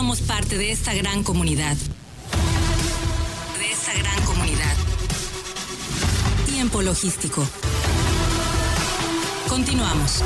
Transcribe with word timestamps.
somos 0.00 0.22
parte 0.22 0.56
de 0.56 0.70
esta 0.70 0.94
gran 0.94 1.22
comunidad. 1.22 1.76
De 3.58 3.70
esta 3.70 3.92
gran 3.92 4.24
comunidad. 4.24 4.74
Tiempo 6.46 6.80
logístico. 6.80 7.46
Continuamos. 9.46 10.22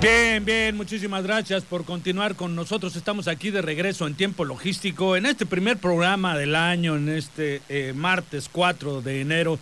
Bien, 0.00 0.42
bien, 0.46 0.76
muchísimas 0.78 1.22
gracias 1.24 1.64
por 1.64 1.84
continuar 1.84 2.36
con 2.36 2.56
nosotros. 2.56 2.96
Estamos 2.96 3.28
aquí 3.28 3.50
de 3.50 3.60
regreso 3.60 4.06
en 4.06 4.14
tiempo 4.14 4.46
logístico 4.46 5.14
en 5.14 5.26
este 5.26 5.44
primer 5.44 5.76
programa 5.76 6.38
del 6.38 6.56
año, 6.56 6.96
en 6.96 7.10
este 7.10 7.60
eh, 7.68 7.92
martes 7.94 8.48
4 8.50 9.02
de 9.02 9.20
enero. 9.20 9.58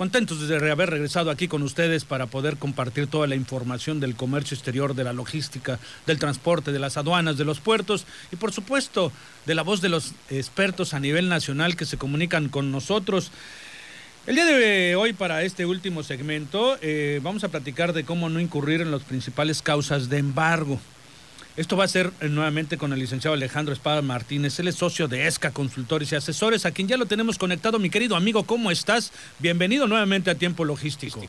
Contentos 0.00 0.48
de 0.48 0.70
haber 0.70 0.88
regresado 0.88 1.30
aquí 1.30 1.46
con 1.46 1.62
ustedes 1.62 2.06
para 2.06 2.24
poder 2.24 2.56
compartir 2.56 3.06
toda 3.06 3.26
la 3.26 3.34
información 3.34 4.00
del 4.00 4.16
comercio 4.16 4.54
exterior, 4.54 4.94
de 4.94 5.04
la 5.04 5.12
logística, 5.12 5.78
del 6.06 6.18
transporte, 6.18 6.72
de 6.72 6.78
las 6.78 6.96
aduanas, 6.96 7.36
de 7.36 7.44
los 7.44 7.60
puertos 7.60 8.06
y 8.32 8.36
por 8.36 8.50
supuesto 8.50 9.12
de 9.44 9.54
la 9.54 9.60
voz 9.60 9.82
de 9.82 9.90
los 9.90 10.14
expertos 10.30 10.94
a 10.94 11.00
nivel 11.00 11.28
nacional 11.28 11.76
que 11.76 11.84
se 11.84 11.98
comunican 11.98 12.48
con 12.48 12.72
nosotros. 12.72 13.30
El 14.26 14.36
día 14.36 14.46
de 14.46 14.96
hoy, 14.96 15.12
para 15.12 15.42
este 15.42 15.66
último 15.66 16.02
segmento, 16.02 16.78
eh, 16.80 17.20
vamos 17.22 17.44
a 17.44 17.50
platicar 17.50 17.92
de 17.92 18.04
cómo 18.04 18.30
no 18.30 18.40
incurrir 18.40 18.80
en 18.80 18.92
las 18.92 19.02
principales 19.02 19.60
causas 19.60 20.08
de 20.08 20.16
embargo. 20.16 20.80
Esto 21.60 21.76
va 21.76 21.84
a 21.84 21.88
ser 21.88 22.10
eh, 22.22 22.28
nuevamente 22.30 22.78
con 22.78 22.90
el 22.94 22.98
licenciado 22.98 23.34
Alejandro 23.34 23.74
Espada 23.74 24.00
Martínez. 24.00 24.58
Él 24.58 24.68
es 24.68 24.76
socio 24.76 25.08
de 25.08 25.26
ESCA 25.26 25.50
Consultores 25.50 26.10
y 26.10 26.16
Asesores, 26.16 26.64
a 26.64 26.70
quien 26.70 26.88
ya 26.88 26.96
lo 26.96 27.04
tenemos 27.04 27.36
conectado. 27.36 27.78
Mi 27.78 27.90
querido 27.90 28.16
amigo, 28.16 28.44
¿cómo 28.44 28.70
estás? 28.70 29.12
Bienvenido 29.40 29.86
nuevamente 29.86 30.30
a 30.30 30.36
Tiempo 30.36 30.64
Logístico. 30.64 31.20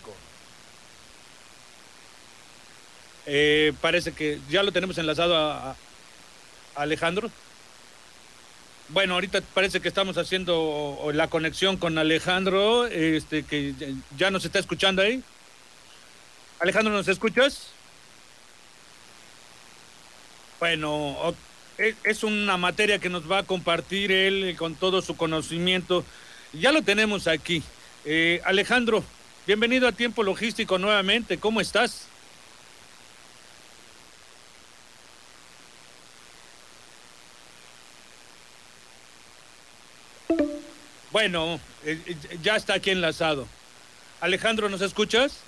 Eh, 3.25 3.73
parece 3.81 4.13
que 4.13 4.39
ya 4.49 4.63
lo 4.63 4.71
tenemos 4.71 4.97
enlazado 4.97 5.35
a 5.35 5.75
Alejandro. 6.75 7.29
Bueno, 8.87 9.15
ahorita 9.15 9.41
parece 9.53 9.81
que 9.81 9.89
estamos 9.89 10.17
haciendo 10.17 11.09
la 11.13 11.27
conexión 11.27 11.75
con 11.75 11.97
Alejandro, 11.97 12.87
este 12.87 13.43
que 13.43 13.73
ya 14.17 14.31
nos 14.31 14.45
está 14.45 14.59
escuchando 14.59 15.01
ahí. 15.01 15.21
Alejandro, 16.61 16.93
¿nos 16.93 17.09
escuchas? 17.09 17.73
Bueno, 20.61 21.33
e, 21.79 21.95
es 22.03 22.23
una 22.23 22.55
materia 22.55 22.99
que 22.99 23.09
nos 23.09 23.29
va 23.29 23.39
a 23.39 23.43
compartir 23.43 24.11
él 24.11 24.55
con 24.59 24.75
todo 24.75 25.01
su 25.01 25.17
conocimiento. 25.17 26.05
Ya 26.53 26.71
lo 26.71 26.83
tenemos 26.83 27.25
aquí. 27.25 27.63
Eh, 28.05 28.41
Alejandro, 28.45 29.03
bienvenido 29.47 29.87
a 29.87 29.91
Tiempo 29.91 30.21
Logístico 30.21 30.77
nuevamente. 30.77 31.39
¿Cómo 31.39 31.61
estás? 31.61 32.05
Bueno, 41.11 41.59
eh, 41.83 41.99
eh, 42.05 42.15
ya 42.43 42.55
está 42.55 42.75
aquí 42.75 42.91
enlazado. 42.91 43.47
Alejandro, 44.19 44.69
¿nos 44.69 44.81
escuchas? 44.81 45.41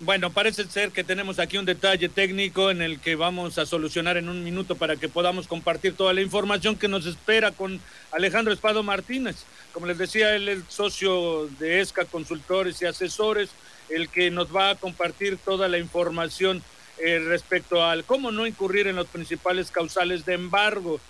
Bueno, 0.00 0.30
parece 0.30 0.64
ser 0.64 0.90
que 0.90 1.04
tenemos 1.04 1.38
aquí 1.38 1.58
un 1.58 1.64
detalle 1.64 2.08
técnico 2.08 2.70
en 2.70 2.82
el 2.82 2.98
que 2.98 3.14
vamos 3.14 3.56
a 3.58 3.66
solucionar 3.66 4.16
en 4.16 4.28
un 4.28 4.42
minuto 4.42 4.74
para 4.74 4.96
que 4.96 5.08
podamos 5.08 5.46
compartir 5.46 5.94
toda 5.94 6.12
la 6.12 6.20
información 6.20 6.76
que 6.76 6.88
nos 6.88 7.06
espera 7.06 7.52
con 7.52 7.80
Alejandro 8.10 8.52
Espado 8.52 8.82
Martínez. 8.82 9.44
Como 9.72 9.86
les 9.86 9.98
decía, 9.98 10.34
él 10.34 10.48
es 10.48 10.58
socio 10.68 11.48
de 11.60 11.80
ESCA 11.80 12.04
Consultores 12.04 12.82
y 12.82 12.86
Asesores, 12.86 13.50
el 13.88 14.08
que 14.08 14.30
nos 14.30 14.54
va 14.54 14.70
a 14.70 14.74
compartir 14.74 15.38
toda 15.38 15.68
la 15.68 15.78
información 15.78 16.62
eh, 16.98 17.20
respecto 17.20 17.84
al 17.84 18.04
cómo 18.04 18.32
no 18.32 18.46
incurrir 18.46 18.88
en 18.88 18.96
los 18.96 19.06
principales 19.06 19.70
causales 19.70 20.26
de 20.26 20.34
embargo. 20.34 21.00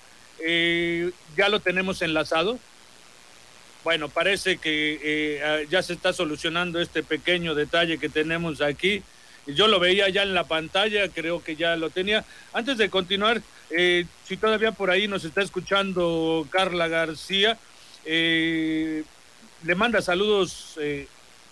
ya 1.36 1.48
lo 1.48 1.60
tenemos 1.60 2.02
enlazado. 2.02 2.58
Bueno, 3.84 4.08
parece 4.08 4.58
que 4.58 5.00
eh, 5.02 5.42
ah, 5.44 5.58
ya 5.68 5.82
se 5.82 5.94
está 5.94 6.12
solucionando 6.12 6.80
este 6.80 7.02
pequeño 7.02 7.54
detalle 7.54 7.98
que 7.98 8.08
tenemos 8.08 8.60
aquí. 8.60 9.02
Yo 9.46 9.66
lo 9.66 9.80
veía 9.80 10.08
ya 10.08 10.22
en 10.22 10.34
la 10.34 10.44
pantalla, 10.44 11.08
creo 11.08 11.42
que 11.42 11.56
ya 11.56 11.74
lo 11.74 11.90
tenía. 11.90 12.24
Antes 12.52 12.78
de 12.78 12.90
continuar, 12.90 13.42
eh, 13.70 14.06
si 14.24 14.36
todavía 14.36 14.70
por 14.70 14.90
ahí 14.90 15.08
nos 15.08 15.24
está 15.24 15.42
escuchando 15.42 16.46
Carla 16.50 16.86
García, 16.86 17.58
eh, 18.04 19.02
le 19.64 19.74
manda 19.74 20.00
saludos 20.00 20.78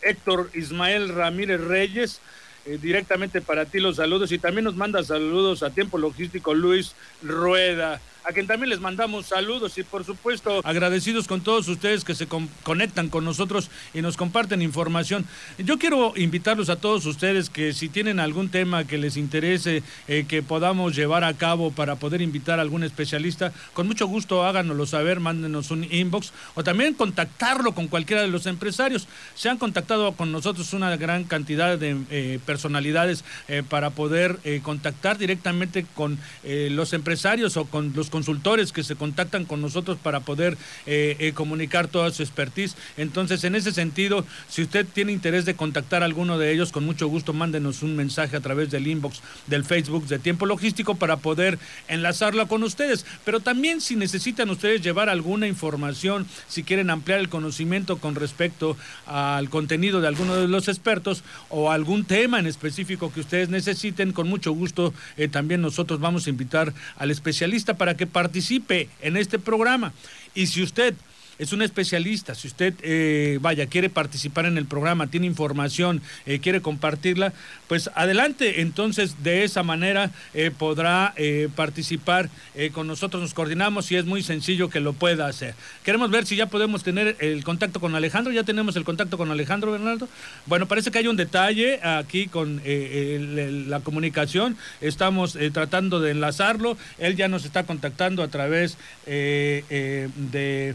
Héctor 0.03 0.51
Ismael 0.55 1.09
Ramírez 1.09 1.61
Reyes. 1.61 2.21
directamente 2.65 3.41
para 3.41 3.65
ti 3.65 3.81
los 3.81 3.97
saludos 3.97 4.31
y 4.33 4.39
también 4.39 4.65
nos 4.65 4.77
manda 4.77 5.03
saludos 5.03 5.63
a 5.63 5.71
Tiempo 5.71 5.97
Logístico 5.97 6.53
Luis 6.55 6.95
Rueda 7.23 8.01
a 8.31 8.33
quien 8.33 8.47
también 8.47 8.71
les 8.71 8.79
mandamos 8.79 9.27
saludos 9.27 9.77
y 9.77 9.83
por 9.83 10.05
supuesto 10.05 10.61
agradecidos 10.63 11.27
con 11.27 11.41
todos 11.41 11.67
ustedes 11.67 12.05
que 12.05 12.15
se 12.15 12.29
conectan 12.63 13.09
con 13.09 13.25
nosotros 13.25 13.71
y 13.93 14.03
nos 14.03 14.17
comparten 14.17 14.63
información. 14.63 15.27
Yo 15.59 15.81
quiero 15.81 16.13
invitarlos 16.17 16.71
a 16.71 16.77
todos 16.77 17.07
ustedes 17.07 17.51
que 17.51 17.73
si 17.73 17.89
tienen 17.89 18.21
algún 18.21 18.49
tema 18.49 18.85
que 18.85 18.99
les 18.99 19.17
interese 19.17 19.83
eh, 20.07 20.27
que 20.29 20.45
podamos 20.45 20.95
llevar 20.95 21.25
a 21.25 21.35
cabo 21.35 21.73
para 21.73 21.97
poder 21.97 22.23
invitar 22.23 22.61
a 22.61 22.63
algún 22.63 22.85
especialista, 22.85 23.53
con 23.73 23.89
mucho 23.89 24.07
gusto 24.07 24.45
háganoslo 24.45 24.87
saber, 24.87 25.19
mándenos 25.19 25.73
un 25.73 25.83
inbox 25.93 26.33
o 26.55 26.63
también 26.63 26.95
contactarlo 26.95 27.73
con 27.73 27.89
cualquiera 27.89 28.23
de 28.23 28.29
los 28.29 28.47
empresarios. 28.47 29.09
Se 29.35 29.49
han 29.49 29.59
contactado 29.59 30.13
con 30.13 30.31
nosotros 30.31 30.73
una 30.73 30.97
gran 30.97 31.25
cantidad 31.25 31.77
de 31.77 31.97
eh, 32.11 32.39
personalidades 32.47 33.25
eh, 33.49 33.65
para 33.69 33.91
poder 33.91 34.39
contactar 34.63 35.19
directamente 35.19 35.85
con 35.95 36.19
los 36.45 36.93
empresarios 36.93 37.57
o 37.57 37.65
con 37.65 37.93
los 37.95 38.11
consultores 38.21 38.71
que 38.71 38.85
se 38.85 38.97
contactan 38.97 39.47
con 39.47 39.63
nosotros 39.63 39.97
para 39.97 40.21
poder 40.21 40.59
eh, 40.85 41.17
eh, 41.19 41.33
comunicar 41.33 41.89
toda 41.89 42.11
su 42.11 42.23
expertise. 42.23 42.77
Entonces, 42.99 43.45
en 43.45 43.55
ese 43.55 43.73
sentido, 43.73 44.27
si 44.47 44.61
usted 44.61 44.85
tiene 44.85 45.11
interés 45.11 45.47
de 45.47 45.55
contactar 45.55 46.03
a 46.03 46.05
alguno 46.05 46.37
de 46.37 46.53
ellos, 46.53 46.71
con 46.71 46.85
mucho 46.85 47.09
gusto 47.09 47.33
mándenos 47.33 47.83
un 47.83 47.97
mensaje 47.97 48.37
a 48.37 48.41
través 48.41 48.71
del 48.71 48.87
inbox 48.87 49.23
del 49.47 49.65
Facebook 49.65 50.07
de 50.07 50.19
Tiempo 50.19 50.45
Logístico 50.45 50.97
para 50.97 51.17
poder 51.17 51.59
enlazarlo 51.89 52.47
con 52.47 52.63
ustedes. 52.63 53.07
Pero 53.25 53.41
también 53.41 53.81
si 53.81 53.97
necesitan 53.97 54.51
ustedes 54.51 54.83
llevar 54.83 55.09
alguna 55.09 55.47
información, 55.47 56.27
si 56.47 56.63
quieren 56.63 56.91
ampliar 56.91 57.21
el 57.21 57.31
conocimiento 57.31 57.97
con 57.97 58.17
respecto 58.17 58.77
al 59.07 59.49
contenido 59.49 60.03
de 60.03 60.09
alguno 60.09 60.37
de 60.37 60.47
los 60.47 60.69
expertos 60.69 61.25
o 61.49 61.71
algún 61.71 62.05
tema 62.05 62.39
en 62.39 62.47
específico 62.47 63.11
que 63.11 63.21
ustedes 63.21 63.49
necesiten, 63.49 64.13
con 64.13 64.29
mucho 64.29 64.53
gusto 64.53 64.93
eh, 65.17 65.29
también 65.29 65.63
nosotros 65.63 66.01
vamos 66.01 66.27
a 66.27 66.31
invitar 66.31 66.75
al 66.99 67.11
especialista 67.11 67.75
para 67.79 67.97
que 67.97 68.00
que 68.01 68.07
participe 68.07 68.89
en 69.03 69.19
este 69.19 69.39
programa. 69.39 69.93
Y 70.35 70.47
si 70.47 70.63
usted 70.63 70.95
es 71.41 71.55
un 71.55 71.63
especialista. 71.63 72.35
Si 72.35 72.49
usted, 72.49 72.75
eh, 72.83 73.39
vaya, 73.41 73.67
quiere 73.67 73.89
participar 73.89 74.45
en 74.45 74.59
el 74.59 74.67
programa, 74.67 75.07
tiene 75.07 75.27
información, 75.27 76.03
eh, 76.27 76.39
quiere 76.39 76.61
compartirla, 76.61 77.33
pues 77.67 77.91
adelante. 77.95 78.61
Entonces, 78.61 79.23
de 79.23 79.45
esa 79.45 79.63
manera 79.63 80.11
eh, 80.35 80.51
podrá 80.57 81.15
participar 81.57 82.29
con 82.73 82.87
nosotros. 82.87 83.23
Nos 83.23 83.33
coordinamos 83.33 83.91
y 83.91 83.97
es 83.97 84.05
muy 84.05 84.23
sencillo 84.23 84.69
que 84.69 84.81
lo 84.81 84.93
pueda 84.93 85.27
hacer. 85.27 85.55
Queremos 85.83 86.11
ver 86.11 86.27
si 86.27 86.37
ya 86.37 86.47
podemos 86.47 86.83
tener 86.83 87.17
el 87.21 87.43
contacto 87.43 87.81
con 87.81 87.95
Alejandro. 87.95 88.33
Ya 88.33 88.45
tenemos 88.45 88.77
el 88.77 88.85
contacto 88.85 89.17
con 89.17 89.31
Alejandro 89.31 89.73
Bernardo. 89.73 90.09
Bueno, 90.45 90.67
parece 90.67 90.91
que 90.91 90.99
hay 90.99 91.07
un 91.07 91.17
detalle 91.17 91.81
aquí 91.83 92.27
con 92.27 92.61
la 92.65 93.81
comunicación. 93.81 94.59
Estamos 94.83 95.39
tratando 95.53 96.01
de 96.01 96.11
enlazarlo. 96.11 96.77
Él 96.99 97.17
ya 97.17 97.29
nos 97.29 97.47
está 97.47 97.65
contactando 97.65 98.23
a 98.23 98.29
través 98.29 98.77
de 99.07 100.75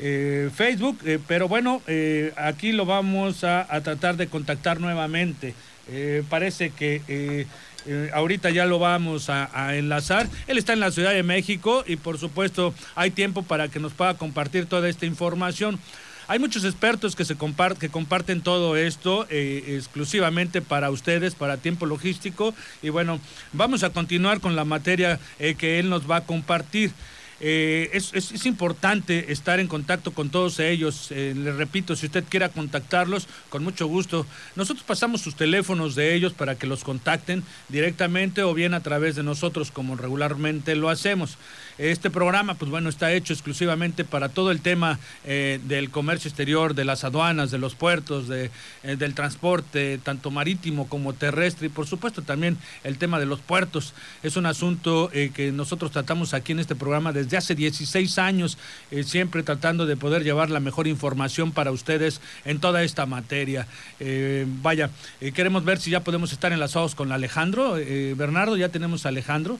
eh, 0.00 0.50
Facebook, 0.52 0.98
eh, 1.04 1.20
pero 1.26 1.46
bueno, 1.46 1.80
eh, 1.86 2.32
aquí 2.36 2.72
lo 2.72 2.84
vamos 2.84 3.44
a, 3.44 3.66
tratar 3.82 4.16
de 4.16 4.26
contactar 4.26 4.80
nuevamente. 4.80 5.54
parece 6.28 6.70
que 6.70 7.46
ahorita 8.12 8.50
ya 8.50 8.64
lo 8.66 8.78
vamos 8.78 9.28
a, 9.28 9.76
enlazar. 9.76 10.28
Él 10.46 10.58
está 10.58 10.72
en 10.72 10.80
la 10.80 10.90
Ciudad 10.90 11.12
de 11.12 11.22
México 11.22 11.84
y 11.86 11.96
por 11.96 12.18
supuesto 12.18 12.74
hay 12.94 13.10
tiempo 13.10 13.42
para 13.42 13.68
que 13.68 13.78
nos 13.80 13.92
pueda 13.92 14.14
compartir 14.14 14.66
toda 14.66 14.88
esta 14.88 15.06
información. 15.06 15.78
Hay 16.26 16.38
muchos 16.38 16.64
expertos 16.64 17.14
que, 17.14 17.26
se 17.26 17.36
que 17.78 17.88
comparten 17.90 18.40
todo 18.40 18.76
esto 18.76 19.26
exclusivamente 19.28 20.62
para 20.62 20.90
ustedes, 20.90 21.34
para 21.34 21.58
tiempo 21.58 21.84
logístico. 21.84 22.54
Y 22.82 22.88
bueno, 22.88 23.20
vamos 23.52 23.82
a 23.82 23.90
continuar 23.90 24.40
con 24.40 24.56
la 24.56 24.64
materia 24.64 25.20
que 25.38 25.78
él 25.78 25.90
nos 25.90 26.10
va 26.10 26.16
a 26.16 26.24
compartir. 26.24 26.92
Eh, 27.40 27.90
es, 27.92 28.46
importante 28.46 29.32
estar 29.32 29.58
en 29.58 29.68
contacto 29.68 30.12
con 30.12 30.30
todos 30.30 30.60
ellos. 30.60 31.08
Eh, 31.10 31.34
les 31.36 31.56
repito, 31.56 31.96
si 31.96 32.06
usted 32.06 32.24
quiera 32.28 32.48
contactarlos, 32.48 33.26
con 33.48 33.64
mucho 33.64 33.86
gusto. 33.86 34.26
Nosotros 34.54 34.84
pasamos 34.86 35.20
sus 35.20 35.34
teléfonos 35.34 35.94
de 35.94 36.14
ellos 36.14 36.32
para 36.32 36.56
que 36.56 36.66
los 36.66 36.84
contacten 36.84 37.42
directamente 37.68 38.42
o 38.42 38.54
bien 38.54 38.74
a 38.74 38.80
través 38.80 39.16
de 39.16 39.22
nosotros, 39.22 39.70
como 39.70 39.96
regularmente 39.96 40.74
lo 40.76 40.90
hacemos. 40.90 41.36
Este 41.76 42.08
programa, 42.08 42.54
pues 42.54 42.70
bueno, 42.70 42.88
está 42.88 43.12
hecho 43.12 43.32
exclusivamente 43.32 44.04
para 44.04 44.28
todo 44.28 44.52
el 44.52 44.60
tema 44.60 45.00
eh, 45.24 45.58
del 45.64 45.90
comercio 45.90 46.28
exterior, 46.28 46.74
de 46.74 46.84
las 46.84 47.02
aduanas, 47.02 47.50
de 47.50 47.58
los 47.58 47.74
puertos, 47.74 48.28
de, 48.28 48.50
eh, 48.84 48.96
del 48.96 49.14
transporte, 49.14 49.98
tanto 49.98 50.30
marítimo 50.30 50.88
como 50.88 51.14
terrestre, 51.14 51.66
y 51.66 51.70
por 51.70 51.86
supuesto 51.86 52.22
también 52.22 52.58
el 52.84 52.98
tema 52.98 53.18
de 53.18 53.26
los 53.26 53.40
puertos. 53.40 53.92
Es 54.22 54.36
un 54.36 54.46
asunto 54.46 55.10
que 55.12 55.52
nosotros 55.52 55.90
tratamos 55.90 56.34
aquí 56.34 56.52
en 56.52 56.60
este 56.60 56.74
programa 56.74 57.12
desde 57.24 57.36
hace 57.36 57.54
16 57.54 58.18
años, 58.18 58.58
siempre 59.04 59.42
tratando 59.42 59.86
de 59.86 59.96
poder 59.96 60.22
llevar 60.22 60.50
la 60.50 60.60
mejor 60.60 60.86
información 60.86 61.52
para 61.52 61.70
ustedes 61.70 62.20
en 62.44 62.60
toda 62.60 62.82
esta 62.82 63.06
materia. 63.06 63.66
vaya, 64.62 64.90
queremos 65.34 65.64
ver 65.64 65.78
si 65.80 65.90
ya 65.90 66.00
podemos 66.00 66.32
estar 66.32 66.52
enlazados 66.52 66.94
con 66.94 67.12
Alejandro. 67.12 67.76
Bernardo, 68.16 68.56
ya 68.56 68.68
tenemos 68.68 69.06
a 69.06 69.08
Alejandro. 69.08 69.58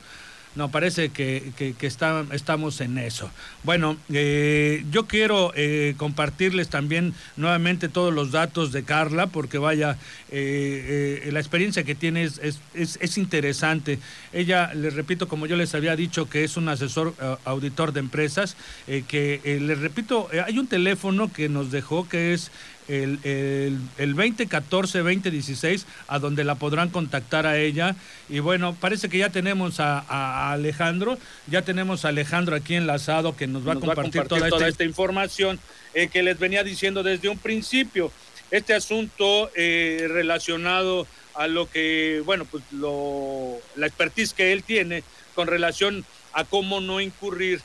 No, 0.57 0.71
parece 0.71 1.09
que, 1.09 1.53
que, 1.57 1.87
estamos 1.87 2.81
en 2.81 2.99
eso. 2.99 3.29
Bueno, 3.65 3.97
eh, 4.13 4.85
yo 4.93 5.07
quiero 5.07 5.53
eh, 5.57 5.95
compartirles 5.97 6.69
también 6.69 7.13
nuevamente 7.37 7.89
todos 7.89 8.15
los 8.15 8.31
datos 8.31 8.71
de 8.71 8.85
Carla, 8.85 9.27
porque 9.27 9.59
vaya, 9.59 9.99
eh, 10.31 11.29
la 11.33 11.41
experiencia 11.41 11.83
que 11.83 11.97
tiene 11.97 12.23
es, 12.23 12.41
es, 12.73 12.99
es, 13.01 13.19
interesante. 13.19 13.99
Ella, 14.33 14.73
les 14.75 14.95
repito, 14.95 15.27
como 15.27 15.47
yo 15.47 15.57
les 15.57 15.75
había 15.75 15.97
dicho, 15.97 16.29
que 16.29 16.45
es 16.45 16.57
un 16.57 16.69
asesor 16.69 17.15
auditor 17.45 17.93
de 17.93 18.01
empresas, 18.01 18.57
que 18.87 19.41
les 19.61 19.79
repito, 19.81 20.29
hay 20.47 20.59
un 20.59 20.69
teléfono 20.69 21.33
que 21.33 21.49
nos 21.49 21.73
dejó 21.73 22.09
que 22.09 22.33
es 22.33 22.53
el, 22.89 23.19
el, 23.25 23.79
el 23.99 24.17
2014-2016, 24.17 25.85
a 26.09 26.19
donde 26.19 26.45
la 26.45 26.57
podrán 26.57 26.91
contactar 26.91 27.47
a 27.47 27.59
ella. 27.59 27.97
Y 28.29 28.41
bueno, 28.41 28.75
parece 28.81 29.09
que 29.09 29.19
ya 29.19 29.31
tenemos 29.31 29.81
a, 29.81 30.53
Alejandro, 30.53 31.19
ya 31.47 31.63
tenemos 31.63 32.05
a 32.05 32.09
Alejandro 32.09 32.57
aquí 32.57 32.75
enlazado 32.75 33.37
que 33.37 33.47
nos 33.47 33.67
va, 33.67 33.73
a, 33.73 33.77
compartir 33.77 34.25
toda, 34.25 34.49
esta... 34.69 34.85
información 34.85 35.59
eh, 35.95 36.09
que 36.09 36.23
les 36.23 36.39
venía 36.39 36.65
diciendo 36.65 37.03
desde 37.03 37.29
un 37.29 37.39
principio. 37.39 38.11
Este 38.51 38.75
asunto 38.75 39.51
eh, 39.57 40.07
relacionado 40.09 41.07
a 41.35 41.49
lo 41.49 41.69
que, 41.69 42.23
bueno, 42.25 42.45
pues 42.45 42.63
lo, 42.73 43.57
la 43.77 43.87
expertise 43.87 44.33
que 44.33 44.53
él 44.53 44.63
tiene 44.63 45.03
con 45.35 45.49
relación 45.49 46.05
a 46.33 46.45
cómo 46.45 46.81
no 46.81 47.01
incurrir 47.01 47.61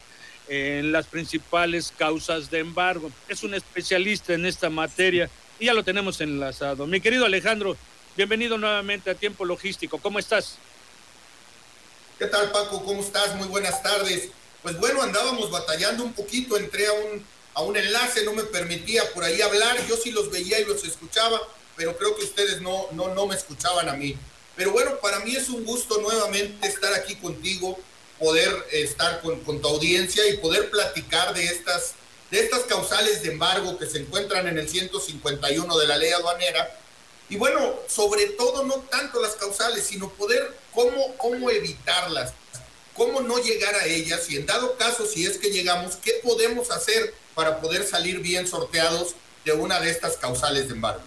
en 0.49 0.91
las 0.91 1.05
principales 1.05 1.93
causas 1.95 2.49
de 2.49 2.59
embargo. 2.59 3.11
Es 3.27 3.43
un 3.43 3.53
especialista 3.53 4.33
en 4.33 4.45
esta 4.45 4.69
materia 4.69 5.29
y 5.59 5.65
ya 5.65 5.73
lo 5.73 5.83
tenemos 5.83 6.19
enlazado. 6.21 6.87
Mi 6.87 6.99
querido 6.99 7.25
Alejandro, 7.25 7.77
bienvenido 8.17 8.57
nuevamente 8.57 9.11
a 9.11 9.15
Tiempo 9.15 9.45
Logístico. 9.45 9.99
¿Cómo 9.99 10.17
estás? 10.17 10.57
¿Qué 12.17 12.25
tal, 12.25 12.51
Paco? 12.51 12.83
¿Cómo 12.83 13.01
estás? 13.01 13.35
Muy 13.35 13.47
buenas 13.47 13.81
tardes. 13.83 14.29
Pues 14.63 14.77
bueno, 14.79 15.03
andábamos 15.03 15.51
batallando 15.51 16.03
un 16.03 16.13
poquito, 16.13 16.57
entré 16.57 16.87
a 16.87 16.93
un, 16.93 17.23
a 17.53 17.61
un 17.61 17.77
enlace, 17.77 18.25
no 18.25 18.33
me 18.33 18.43
permitía 18.43 19.03
por 19.13 19.23
ahí 19.23 19.41
hablar, 19.41 19.77
yo 19.87 19.95
sí 19.95 20.11
los 20.11 20.31
veía 20.31 20.59
y 20.59 20.65
los 20.65 20.83
escuchaba, 20.83 21.39
pero 21.77 21.95
creo 21.95 22.15
que 22.15 22.25
ustedes 22.25 22.59
no, 22.59 22.87
no, 22.91 23.13
no 23.13 23.27
me 23.27 23.35
escuchaban 23.35 23.87
a 23.87 23.93
mí. 23.93 24.17
Pero 24.55 24.71
bueno, 24.71 24.97
para 25.01 25.19
mí 25.19 25.35
es 25.35 25.47
un 25.47 25.63
gusto 25.63 26.01
nuevamente 26.01 26.67
estar 26.67 26.93
aquí 26.93 27.15
contigo 27.15 27.79
poder 28.19 28.67
estar 28.71 29.21
con, 29.21 29.61
tu 29.61 29.67
audiencia 29.67 30.27
y 30.27 30.37
poder 30.37 30.69
platicar 30.69 31.33
de 31.33 31.45
estas, 31.45 31.93
de 32.29 32.39
estas 32.39 32.61
causales 32.63 33.23
de 33.23 33.31
embargo 33.31 33.77
que 33.77 33.87
se 33.87 33.99
encuentran 33.99 34.47
en 34.47 34.57
el 34.57 34.69
151 34.69 35.77
de 35.77 35.87
la 35.87 35.97
ley 35.97 36.11
aduanera. 36.11 36.75
Y 37.29 37.37
bueno, 37.37 37.75
sobre 37.87 38.25
todo 38.27 38.63
no 38.63 38.75
tanto 38.89 39.21
las 39.21 39.35
causales, 39.35 39.85
sino 39.85 40.09
poder 40.09 40.53
cómo, 40.73 41.15
cómo 41.17 41.49
evitarlas, 41.49 42.33
cómo 42.93 43.21
no 43.21 43.37
llegar 43.39 43.75
a 43.75 43.85
ellas 43.85 44.29
y 44.29 44.37
en 44.37 44.45
dado 44.45 44.75
caso, 44.77 45.05
si 45.05 45.25
es 45.25 45.37
que 45.37 45.51
llegamos, 45.51 45.95
qué 45.97 46.19
podemos 46.23 46.71
hacer 46.71 47.13
para 47.35 47.61
poder 47.61 47.87
salir 47.87 48.19
bien 48.19 48.47
sorteados 48.47 49.15
de 49.45 49.53
una 49.53 49.79
de 49.79 49.89
estas 49.89 50.17
causales 50.17 50.67
de 50.67 50.73
embargo. 50.73 51.03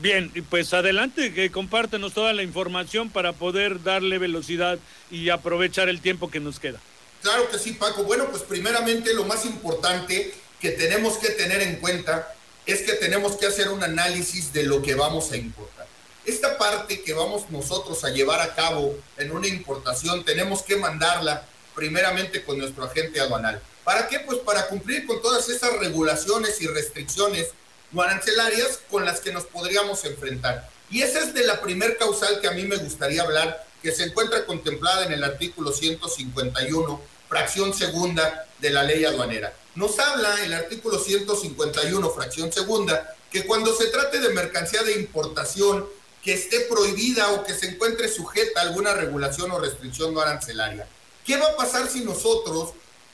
Bien, 0.00 0.32
pues 0.48 0.72
adelante, 0.74 1.34
que 1.34 1.50
compártenos 1.50 2.14
toda 2.14 2.32
la 2.32 2.44
información 2.44 3.10
para 3.10 3.32
poder 3.32 3.82
darle 3.82 4.18
velocidad 4.18 4.78
y 5.10 5.30
aprovechar 5.30 5.88
el 5.88 6.00
tiempo 6.00 6.30
que 6.30 6.38
nos 6.38 6.60
queda. 6.60 6.78
Claro 7.22 7.50
que 7.50 7.58
sí, 7.58 7.72
Paco. 7.72 8.04
Bueno, 8.04 8.28
pues 8.30 8.42
primeramente 8.42 9.12
lo 9.12 9.24
más 9.24 9.44
importante 9.44 10.32
que 10.60 10.70
tenemos 10.70 11.18
que 11.18 11.30
tener 11.30 11.62
en 11.62 11.76
cuenta 11.76 12.32
es 12.64 12.82
que 12.82 12.92
tenemos 12.92 13.36
que 13.36 13.46
hacer 13.46 13.70
un 13.70 13.82
análisis 13.82 14.52
de 14.52 14.64
lo 14.64 14.82
que 14.82 14.94
vamos 14.94 15.32
a 15.32 15.36
importar. 15.36 15.86
Esta 16.24 16.58
parte 16.58 17.00
que 17.00 17.14
vamos 17.14 17.50
nosotros 17.50 18.04
a 18.04 18.10
llevar 18.10 18.40
a 18.40 18.54
cabo 18.54 18.96
en 19.16 19.32
una 19.32 19.48
importación, 19.48 20.24
tenemos 20.24 20.62
que 20.62 20.76
mandarla 20.76 21.44
primeramente 21.74 22.44
con 22.44 22.58
nuestro 22.58 22.84
agente 22.84 23.20
aduanal. 23.20 23.60
¿Para 23.82 24.06
qué? 24.06 24.20
Pues 24.20 24.38
para 24.40 24.68
cumplir 24.68 25.06
con 25.06 25.22
todas 25.22 25.48
esas 25.48 25.76
regulaciones 25.78 26.60
y 26.60 26.66
restricciones 26.66 27.48
no 27.92 28.02
arancelarias 28.02 28.80
con 28.90 29.04
las 29.04 29.20
que 29.20 29.32
nos 29.32 29.44
podríamos 29.44 30.04
enfrentar. 30.04 30.68
Y 30.90 31.02
esa 31.02 31.20
es 31.20 31.34
de 31.34 31.44
la 31.44 31.60
primer 31.60 31.96
causal 31.96 32.40
que 32.40 32.48
a 32.48 32.52
mí 32.52 32.64
me 32.64 32.76
gustaría 32.76 33.22
hablar, 33.22 33.66
que 33.82 33.92
se 33.92 34.04
encuentra 34.04 34.46
contemplada 34.46 35.06
en 35.06 35.12
el 35.12 35.24
artículo 35.24 35.72
151, 35.72 37.00
fracción 37.28 37.74
segunda 37.74 38.46
de 38.58 38.70
la 38.70 38.82
ley 38.82 39.04
aduanera. 39.04 39.52
Nos 39.74 39.98
habla 39.98 40.44
el 40.44 40.54
artículo 40.54 40.98
151, 40.98 42.10
fracción 42.10 42.52
segunda, 42.52 43.14
que 43.30 43.44
cuando 43.44 43.74
se 43.76 43.86
trate 43.86 44.18
de 44.18 44.30
mercancía 44.30 44.82
de 44.82 44.98
importación 44.98 45.86
que 46.22 46.32
esté 46.32 46.60
prohibida 46.60 47.32
o 47.32 47.44
que 47.44 47.54
se 47.54 47.66
encuentre 47.66 48.08
sujeta 48.08 48.60
a 48.60 48.64
alguna 48.64 48.94
regulación 48.94 49.50
o 49.52 49.60
restricción 49.60 50.14
no 50.14 50.20
arancelaria, 50.20 50.88
¿qué 51.24 51.36
va 51.36 51.48
a 51.48 51.56
pasar 51.56 51.88
si 51.88 52.00
nosotros 52.00 52.70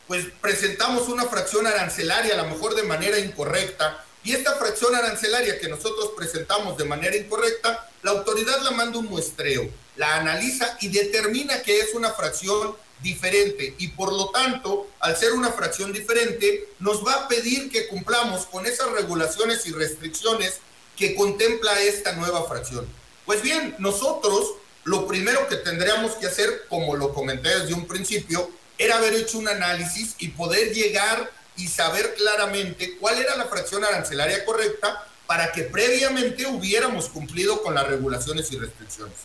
pues 0.07 0.27
presentamos 0.41 1.09
una 1.09 1.25
fracción 1.25 1.67
arancelaria, 1.67 2.35
a 2.35 2.43
lo 2.43 2.49
mejor 2.51 2.75
de 2.75 2.83
manera 2.83 3.19
incorrecta, 3.19 4.04
y 4.25 4.33
esta 4.33 4.55
fracción 4.57 4.95
arancelaria 4.95 5.59
que 5.59 5.69
nosotros 5.69 6.13
presentamos 6.17 6.79
de 6.79 6.85
manera 6.85 7.15
incorrecta, 7.15 7.89
la 8.03 8.13
autoridad 8.13 8.61
la 8.63 8.71
manda 8.71 8.99
un 8.99 9.07
muestreo, 9.07 9.71
la 9.97 10.17
analiza 10.17 10.77
y 10.81 10.89
determina 10.89 11.63
que 11.63 11.79
es 11.79 11.95
una 11.95 12.11
fracción 12.11 12.75
diferente 13.03 13.75
y 13.79 13.89
por 13.89 14.13
lo 14.13 14.31
tanto, 14.31 14.89
al 15.01 15.17
ser 15.17 15.33
una 15.33 15.53
fracción 15.53 15.93
diferente, 15.93 16.69
nos 16.79 17.07
va 17.07 17.13
a 17.13 17.29
pedir 17.29 17.71
que 17.71 17.87
cumplamos 17.87 18.47
con 18.47 18.65
esas 18.65 18.91
regulaciones 18.93 19.67
y 19.67 19.73
restricciones 19.73 20.61
que 20.97 21.15
contempla 21.15 21.83
esta 21.83 22.13
nueva 22.13 22.49
fracción. 22.49 22.89
Pues 23.27 23.43
bien, 23.43 23.77
nosotros 23.79 24.55
lo 24.85 25.07
primero 25.07 25.47
que 25.49 25.57
tendríamos 25.57 26.13
que 26.13 26.27
hacer, 26.27 26.67
como 26.69 26.97
lo 26.97 27.13
comenté 27.13 27.61
desde 27.61 27.75
un 27.75 27.87
principio, 27.87 28.51
era 28.79 28.97
haber 28.97 29.15
hecho 29.15 29.39
un 29.39 29.49
análisis 29.49 30.15
y 30.19 30.29
poder 30.29 30.73
llegar 30.73 31.31
y 31.57 31.69
saber 31.69 32.15
claramente 32.15 32.97
cuál 32.99 33.19
era 33.19 33.37
la 33.37 33.47
fracción 33.47 33.85
arancelaria 33.85 34.45
correcta 34.45 35.07
para 35.27 35.53
que 35.53 35.63
previamente 35.63 36.47
hubiéramos 36.47 37.09
cumplido 37.09 37.63
con 37.63 37.75
las 37.75 37.87
regulaciones 37.87 38.51
y 38.53 38.59
restricciones. 38.59 39.17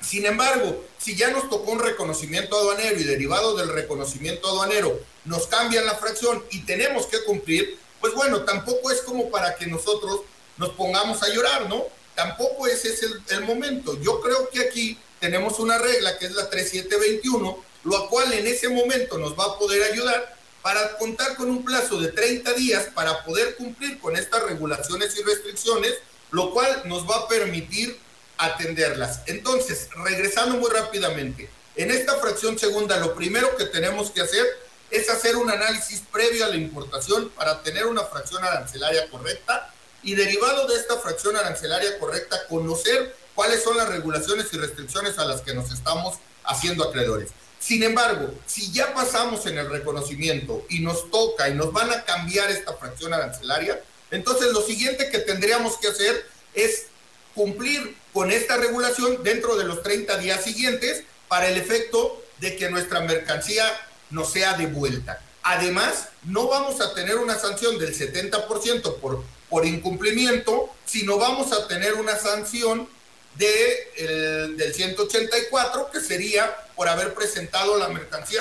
Sin 0.00 0.26
embargo, 0.26 0.84
si 0.98 1.16
ya 1.16 1.30
nos 1.30 1.50
tocó 1.50 1.72
un 1.72 1.80
reconocimiento 1.80 2.56
aduanero 2.56 2.98
y 2.98 3.04
derivado 3.04 3.56
del 3.56 3.68
reconocimiento 3.68 4.48
aduanero 4.48 5.00
nos 5.24 5.46
cambian 5.46 5.86
la 5.86 5.96
fracción 5.96 6.42
y 6.50 6.64
tenemos 6.64 7.06
que 7.06 7.22
cumplir, 7.24 7.78
pues 8.00 8.14
bueno, 8.14 8.44
tampoco 8.44 8.90
es 8.90 9.02
como 9.02 9.30
para 9.30 9.56
que 9.56 9.66
nosotros 9.66 10.22
nos 10.56 10.70
pongamos 10.70 11.22
a 11.22 11.28
llorar, 11.28 11.68
¿no? 11.68 11.84
Tampoco 12.14 12.66
ese 12.66 12.88
es 12.88 13.02
el, 13.28 13.42
momento. 13.42 14.00
Yo 14.00 14.20
creo 14.20 14.48
que 14.50 14.60
aquí 14.60 14.98
tenemos 15.20 15.58
una 15.58 15.78
regla 15.78 16.18
que 16.18 16.26
es 16.26 16.32
la 16.32 16.48
3721, 16.48 17.64
lo 17.84 18.08
cual 18.08 18.32
en 18.32 18.46
ese 18.46 18.68
momento 18.68 19.18
nos 19.18 19.38
va 19.38 19.44
a 19.44 19.58
poder 19.58 19.92
ayudar 19.92 20.36
para 20.68 20.98
contar 20.98 21.34
con 21.36 21.48
un 21.48 21.64
plazo 21.64 21.98
de 21.98 22.08
30 22.08 22.52
días 22.52 22.88
para 22.94 23.24
poder 23.24 23.56
cumplir 23.56 23.98
con 24.00 24.14
estas 24.18 24.42
regulaciones 24.42 25.16
y 25.18 25.22
restricciones, 25.22 25.94
lo 26.30 26.52
cual 26.52 26.82
nos 26.84 27.08
va 27.08 27.16
a 27.16 27.26
permitir 27.26 27.98
atenderlas. 28.36 29.22
Entonces, 29.24 29.88
regresando 30.04 30.58
muy 30.58 30.70
rápidamente, 30.70 31.48
en 31.74 31.90
esta 31.90 32.16
fracción 32.16 32.58
segunda, 32.58 32.98
lo 32.98 33.14
primero 33.14 33.56
que 33.56 33.64
tenemos 33.64 34.10
que 34.10 34.20
hacer 34.20 34.44
es 34.90 35.08
hacer 35.08 35.36
un 35.36 35.48
análisis 35.48 36.02
previo 36.12 36.44
a 36.44 36.48
la 36.48 36.56
importación 36.56 37.30
para 37.30 37.62
tener 37.62 37.86
una 37.86 38.04
fracción 38.04 38.44
arancelaria 38.44 39.08
correcta 39.08 39.72
y 40.02 40.16
derivado 40.16 40.66
de 40.66 40.74
esta 40.74 40.98
fracción 40.98 41.34
arancelaria 41.34 41.98
correcta, 41.98 42.46
conocer 42.46 43.16
cuáles 43.34 43.62
son 43.64 43.78
las 43.78 43.88
regulaciones 43.88 44.52
y 44.52 44.58
restricciones 44.58 45.18
a 45.18 45.24
las 45.24 45.40
que 45.40 45.54
nos 45.54 45.72
estamos 45.72 46.18
haciendo 46.44 46.84
acreedores. 46.84 47.30
Sin 47.58 47.82
embargo, 47.82 48.32
si 48.46 48.72
ya 48.72 48.94
pasamos 48.94 49.46
en 49.46 49.58
el 49.58 49.68
reconocimiento 49.68 50.64
y 50.68 50.80
nos 50.80 51.10
toca 51.10 51.48
y 51.48 51.54
nos 51.54 51.72
van 51.72 51.90
a 51.90 52.04
cambiar 52.04 52.50
esta 52.50 52.74
fracción 52.74 53.12
arancelaria, 53.12 53.82
entonces 54.10 54.52
lo 54.52 54.62
siguiente 54.62 55.10
que 55.10 55.18
tendríamos 55.18 55.76
que 55.78 55.88
hacer 55.88 56.24
es 56.54 56.86
cumplir 57.34 57.96
con 58.12 58.30
esta 58.30 58.56
regulación 58.56 59.22
dentro 59.22 59.56
de 59.56 59.64
los 59.64 59.82
30 59.82 60.18
días 60.18 60.42
siguientes 60.42 61.04
para 61.28 61.48
el 61.48 61.56
efecto 61.56 62.22
de 62.40 62.56
que 62.56 62.70
nuestra 62.70 63.00
mercancía 63.00 63.64
nos 64.10 64.32
sea 64.32 64.54
devuelta. 64.54 65.20
Además, 65.42 66.08
no 66.24 66.48
vamos 66.48 66.80
a 66.80 66.94
tener 66.94 67.16
una 67.16 67.38
sanción 67.38 67.78
del 67.78 67.94
70% 67.94 68.96
por, 68.96 69.24
por 69.48 69.66
incumplimiento, 69.66 70.70
sino 70.84 71.18
vamos 71.18 71.52
a 71.52 71.68
tener 71.68 71.94
una 71.94 72.16
sanción 72.16 72.88
de, 73.36 74.54
del 74.56 74.74
184, 74.74 75.90
que 75.92 76.00
sería 76.00 76.54
por 76.78 76.88
haber 76.88 77.12
presentado 77.12 77.76
la 77.76 77.88
mercancía, 77.88 78.40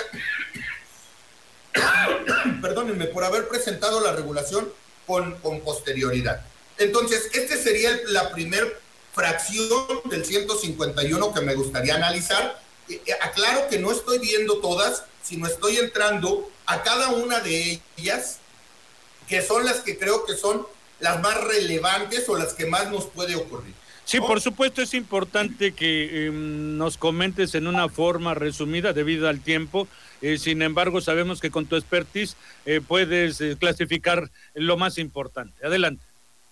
perdónenme, 2.62 3.06
por 3.08 3.24
haber 3.24 3.48
presentado 3.48 4.00
la 4.00 4.14
regulación 4.14 4.72
con, 5.08 5.40
con 5.40 5.62
posterioridad. 5.62 6.46
Entonces, 6.78 7.32
este 7.34 7.58
sería 7.58 8.00
la 8.06 8.32
primer 8.32 8.80
fracción 9.12 9.88
del 10.06 10.24
151 10.24 11.34
que 11.34 11.42
me 11.42 11.56
gustaría 11.56 11.96
analizar. 11.96 12.62
Eh, 12.88 13.02
eh, 13.08 13.14
aclaro 13.22 13.68
que 13.70 13.80
no 13.80 13.92
estoy 13.92 14.20
viendo 14.20 14.60
todas, 14.60 15.06
sino 15.24 15.48
estoy 15.48 15.78
entrando 15.78 16.48
a 16.68 16.84
cada 16.84 17.10
una 17.10 17.40
de 17.40 17.82
ellas, 17.98 18.38
que 19.28 19.42
son 19.42 19.66
las 19.66 19.78
que 19.78 19.98
creo 19.98 20.26
que 20.26 20.38
son 20.38 20.68
las 21.00 21.20
más 21.22 21.44
relevantes 21.44 22.30
o 22.30 22.38
las 22.38 22.54
que 22.54 22.68
más 22.68 22.92
nos 22.92 23.08
puede 23.08 23.36
ocurrir. 23.36 23.74
Sí, 24.08 24.20
por 24.22 24.42
supuesto 24.42 24.82
es 24.82 24.94
importante 24.94 25.74
que 25.74 26.28
em, 26.28 26.78
nos 26.78 26.98
comentes 26.98 27.54
en 27.56 27.68
una 27.68 27.90
forma 27.90 28.34
resumida 28.34 28.94
debido 28.94 29.28
al 29.28 29.42
tiempo. 29.42 29.88
Eh, 30.22 30.38
sin 30.38 30.62
embargo, 30.62 31.02
sabemos 31.02 31.42
que 31.42 31.52
con 31.52 31.68
tu 31.68 31.76
expertise 31.76 32.36
puedes 32.88 33.44
clasificar 33.60 34.32
lo 34.56 34.78
más 34.78 34.98
importante. 34.98 35.64
Adelante. 35.66 36.04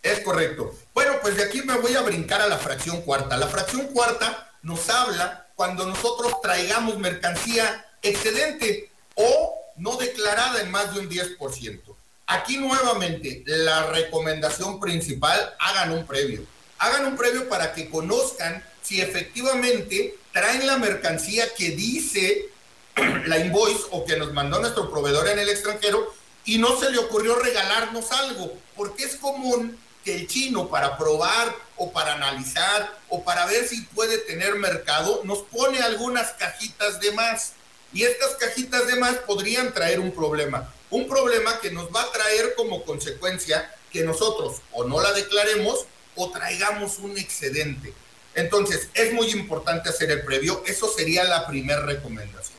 Es 0.05 0.19
correcto. 0.19 0.71
Bueno, 0.93 1.13
pues 1.19 1.35
de 1.35 1.45
aquí 1.45 1.63
me 1.63 1.77
voy 1.79 1.95
a 1.95 2.01
brincar 2.01 2.39
a 2.39 2.47
la 2.47 2.57
fracción 2.57 3.01
cuarta. 3.01 3.37
La 3.37 3.47
fracción 3.47 3.87
cuarta 3.87 4.51
nos 4.61 4.87
habla 4.89 5.47
cuando 5.55 5.87
nosotros 5.87 6.41
traigamos 6.41 6.99
mercancía 6.99 7.85
excedente 8.03 8.91
o 9.15 9.55
no 9.77 9.97
declarada 9.97 10.61
en 10.61 10.69
más 10.69 10.93
de 10.93 10.99
un 10.99 11.09
10%. 11.09 11.81
Aquí 12.27 12.57
nuevamente 12.57 13.43
la 13.45 13.87
recomendación 13.87 14.79
principal, 14.79 15.55
hagan 15.59 15.91
un 15.91 16.05
previo. 16.05 16.45
Hagan 16.77 17.05
un 17.05 17.17
previo 17.17 17.47
para 17.47 17.73
que 17.73 17.89
conozcan 17.89 18.63
si 18.81 19.01
efectivamente 19.01 20.15
traen 20.31 20.67
la 20.67 20.77
mercancía 20.77 21.53
que 21.53 21.71
dice 21.71 22.49
la 23.25 23.39
invoice 23.39 23.83
o 23.91 24.05
que 24.05 24.17
nos 24.17 24.33
mandó 24.33 24.59
nuestro 24.59 24.91
proveedor 24.91 25.27
en 25.29 25.39
el 25.39 25.49
extranjero 25.49 26.13
y 26.45 26.57
no 26.59 26.79
se 26.79 26.91
le 26.91 26.99
ocurrió 26.99 27.35
regalarnos 27.35 28.11
algo, 28.11 28.53
porque 28.75 29.05
es 29.05 29.15
común 29.15 29.77
que 30.03 30.15
el 30.15 30.27
chino 30.27 30.69
para 30.69 30.97
probar 30.97 31.53
o 31.77 31.91
para 31.91 32.13
analizar 32.13 32.99
o 33.09 33.23
para 33.23 33.47
ver 33.47 33.67
si 33.67 33.81
puede 33.81 34.19
tener 34.19 34.55
mercado 34.55 35.21
nos 35.23 35.39
pone 35.39 35.79
algunas 35.79 36.33
cajitas 36.33 36.99
de 36.99 37.11
más. 37.11 37.53
Y 37.91 38.03
estas 38.03 38.35
cajitas 38.35 38.85
de 38.87 38.97
más 38.97 39.15
podrían 39.15 39.73
traer 39.73 39.99
un 39.99 40.11
problema. 40.11 40.71
Un 40.91 41.07
problema 41.07 41.59
que 41.59 41.71
nos 41.71 41.87
va 41.87 42.03
a 42.03 42.11
traer 42.11 42.53
como 42.55 42.83
consecuencia 42.83 43.73
que 43.91 44.03
nosotros 44.03 44.57
o 44.71 44.83
no 44.83 45.01
la 45.01 45.13
declaremos 45.13 45.85
o 46.15 46.31
traigamos 46.31 46.99
un 46.99 47.17
excedente. 47.17 47.93
Entonces, 48.33 48.89
es 48.93 49.13
muy 49.13 49.31
importante 49.31 49.89
hacer 49.89 50.11
el 50.11 50.23
previo. 50.23 50.63
Eso 50.65 50.91
sería 50.91 51.23
la 51.23 51.47
primera 51.47 51.81
recomendación. 51.81 52.57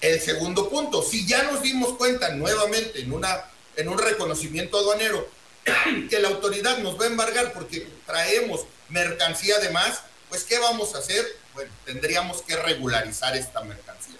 El 0.00 0.20
segundo 0.20 0.68
punto, 0.68 1.02
si 1.02 1.26
ya 1.26 1.44
nos 1.44 1.62
dimos 1.62 1.96
cuenta 1.96 2.30
nuevamente 2.30 3.00
en, 3.00 3.12
una, 3.12 3.44
en 3.76 3.88
un 3.88 3.98
reconocimiento 3.98 4.78
aduanero 4.78 5.28
que 6.10 6.18
la 6.18 6.28
autoridad 6.28 6.78
nos 6.78 7.00
va 7.00 7.04
a 7.04 7.08
embargar 7.08 7.52
porque 7.54 7.86
traemos 8.04 8.66
mercancía 8.88 9.58
de 9.58 9.70
más, 9.70 10.02
pues 10.28 10.44
¿qué 10.44 10.58
vamos 10.58 10.94
a 10.94 10.98
hacer? 10.98 11.24
Bueno, 11.54 11.72
tendríamos 11.84 12.42
que 12.42 12.56
regularizar 12.56 13.36
esta 13.36 13.62
mercancía. 13.62 14.16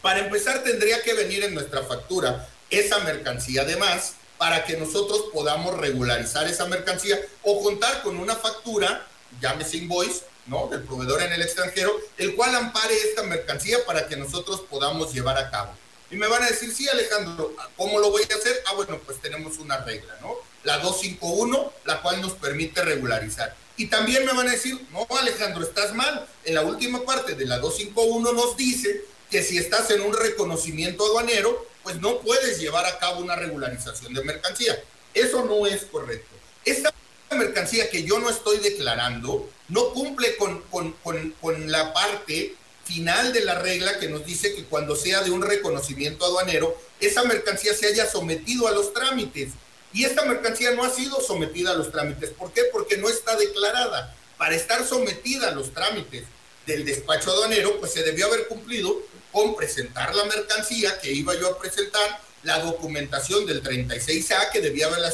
Para 0.00 0.20
empezar, 0.20 0.62
tendría 0.64 1.02
que 1.02 1.14
venir 1.14 1.44
en 1.44 1.54
nuestra 1.54 1.82
factura 1.82 2.48
esa 2.70 2.98
mercancía 3.00 3.64
de 3.64 3.76
más 3.76 4.14
para 4.44 4.62
que 4.66 4.76
nosotros 4.76 5.30
podamos 5.32 5.74
regularizar 5.78 6.46
esa 6.46 6.66
mercancía 6.66 7.18
o 7.44 7.62
contar 7.62 8.02
con 8.02 8.18
una 8.18 8.36
factura, 8.36 9.06
llámese 9.40 9.78
invoice, 9.78 10.20
¿no? 10.44 10.66
Del 10.66 10.82
proveedor 10.82 11.22
en 11.22 11.32
el 11.32 11.40
extranjero, 11.40 11.98
el 12.18 12.36
cual 12.36 12.54
ampare 12.54 12.94
esta 12.94 13.22
mercancía 13.22 13.78
para 13.86 14.06
que 14.06 14.18
nosotros 14.18 14.60
podamos 14.68 15.14
llevar 15.14 15.38
a 15.38 15.50
cabo. 15.50 15.72
Y 16.10 16.16
me 16.16 16.26
van 16.26 16.42
a 16.42 16.48
decir, 16.48 16.70
sí, 16.74 16.86
Alejandro, 16.86 17.56
¿cómo 17.74 17.98
lo 17.98 18.10
voy 18.10 18.20
a 18.20 18.34
hacer? 18.34 18.62
Ah, 18.66 18.74
bueno, 18.74 19.00
pues 19.06 19.18
tenemos 19.22 19.56
una 19.56 19.78
regla, 19.78 20.14
¿no? 20.20 20.34
La 20.62 20.76
251, 20.76 21.72
la 21.86 22.02
cual 22.02 22.20
nos 22.20 22.32
permite 22.32 22.82
regularizar. 22.82 23.56
Y 23.78 23.86
también 23.86 24.26
me 24.26 24.34
van 24.34 24.48
a 24.48 24.52
decir, 24.52 24.78
no, 24.92 25.06
Alejandro, 25.18 25.64
estás 25.64 25.94
mal. 25.94 26.28
En 26.44 26.54
la 26.54 26.60
última 26.60 27.02
parte 27.06 27.34
de 27.34 27.46
la 27.46 27.60
251 27.60 28.30
nos 28.34 28.58
dice 28.58 29.06
que 29.30 29.42
si 29.42 29.56
estás 29.56 29.90
en 29.90 30.02
un 30.02 30.12
reconocimiento 30.12 31.06
aduanero, 31.06 31.66
pues 31.84 32.00
no 32.00 32.18
puedes 32.18 32.58
llevar 32.58 32.86
a 32.86 32.98
cabo 32.98 33.20
una 33.20 33.36
regularización 33.36 34.12
de 34.14 34.24
mercancía. 34.24 34.82
Eso 35.12 35.44
no 35.44 35.66
es 35.66 35.84
correcto. 35.84 36.34
Esta 36.64 36.92
mercancía 37.30 37.90
que 37.90 38.02
yo 38.02 38.18
no 38.18 38.30
estoy 38.30 38.58
declarando 38.58 39.48
no 39.68 39.90
cumple 39.92 40.36
con, 40.36 40.62
con, 40.62 40.92
con, 41.04 41.30
con 41.40 41.70
la 41.70 41.92
parte 41.92 42.54
final 42.84 43.32
de 43.32 43.44
la 43.44 43.58
regla 43.58 43.98
que 43.98 44.08
nos 44.08 44.24
dice 44.24 44.54
que 44.54 44.64
cuando 44.64 44.96
sea 44.96 45.22
de 45.22 45.30
un 45.30 45.42
reconocimiento 45.42 46.24
aduanero, 46.24 46.76
esa 47.00 47.24
mercancía 47.24 47.74
se 47.74 47.86
haya 47.86 48.10
sometido 48.10 48.66
a 48.66 48.72
los 48.72 48.92
trámites. 48.92 49.50
Y 49.92 50.04
esta 50.04 50.24
mercancía 50.24 50.72
no 50.72 50.84
ha 50.84 50.90
sido 50.90 51.20
sometida 51.20 51.70
a 51.70 51.74
los 51.74 51.92
trámites. 51.92 52.30
¿Por 52.30 52.52
qué? 52.52 52.62
Porque 52.72 52.96
no 52.96 53.08
está 53.08 53.36
declarada. 53.36 54.14
Para 54.36 54.56
estar 54.56 54.84
sometida 54.84 55.48
a 55.48 55.52
los 55.52 55.72
trámites 55.72 56.24
del 56.66 56.84
despacho 56.84 57.30
aduanero, 57.30 57.78
pues 57.78 57.92
se 57.92 58.02
debió 58.02 58.26
haber 58.26 58.48
cumplido 58.48 59.00
con 59.34 59.56
presentar 59.56 60.14
la 60.14 60.24
mercancía 60.26 60.98
que 61.00 61.12
iba 61.12 61.34
yo 61.34 61.48
a 61.48 61.58
presentar, 61.58 62.20
la 62.44 62.60
documentación 62.60 63.44
del 63.46 63.62
36A 63.64 64.52
que 64.52 64.60
debía 64.60 64.86
haberla, 64.86 65.12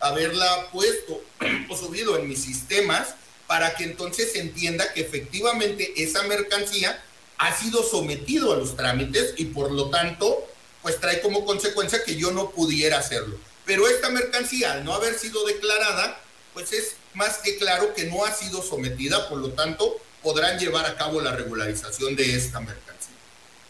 haberla 0.00 0.70
puesto 0.72 1.22
o 1.70 1.76
subido 1.76 2.18
en 2.18 2.28
mis 2.28 2.42
sistemas 2.42 3.14
para 3.46 3.76
que 3.76 3.84
entonces 3.84 4.32
se 4.32 4.40
entienda 4.40 4.92
que 4.92 5.02
efectivamente 5.02 5.92
esa 6.02 6.24
mercancía 6.24 7.00
ha 7.38 7.56
sido 7.56 7.84
sometido 7.84 8.52
a 8.52 8.56
los 8.56 8.76
trámites 8.76 9.34
y 9.36 9.46
por 9.46 9.70
lo 9.70 9.90
tanto, 9.90 10.44
pues 10.80 10.98
trae 10.98 11.20
como 11.20 11.44
consecuencia 11.44 12.02
que 12.02 12.16
yo 12.16 12.32
no 12.32 12.50
pudiera 12.50 12.98
hacerlo. 12.98 13.38
Pero 13.64 13.86
esta 13.86 14.10
mercancía, 14.10 14.72
al 14.72 14.84
no 14.84 14.94
haber 14.94 15.18
sido 15.18 15.44
declarada, 15.46 16.20
pues 16.52 16.72
es 16.72 16.94
más 17.14 17.38
que 17.38 17.58
claro 17.58 17.94
que 17.94 18.04
no 18.04 18.24
ha 18.24 18.34
sido 18.34 18.60
sometida, 18.62 19.28
por 19.28 19.38
lo 19.38 19.50
tanto, 19.52 20.00
podrán 20.22 20.58
llevar 20.58 20.86
a 20.86 20.96
cabo 20.96 21.20
la 21.20 21.32
regularización 21.32 22.16
de 22.16 22.34
esta 22.34 22.58
mercancía. 22.58 23.01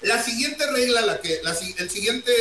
La 0.03 0.23
siguiente 0.23 0.67
regla, 0.71 1.03
la 1.03 1.21
que, 1.21 1.41
el 1.79 1.91
siguiente, 1.91 2.33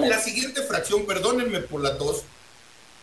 la 0.00 0.20
siguiente 0.20 0.62
fracción, 0.62 1.06
perdónenme 1.06 1.60
por 1.60 1.80
la 1.80 1.96
tos, 1.96 2.22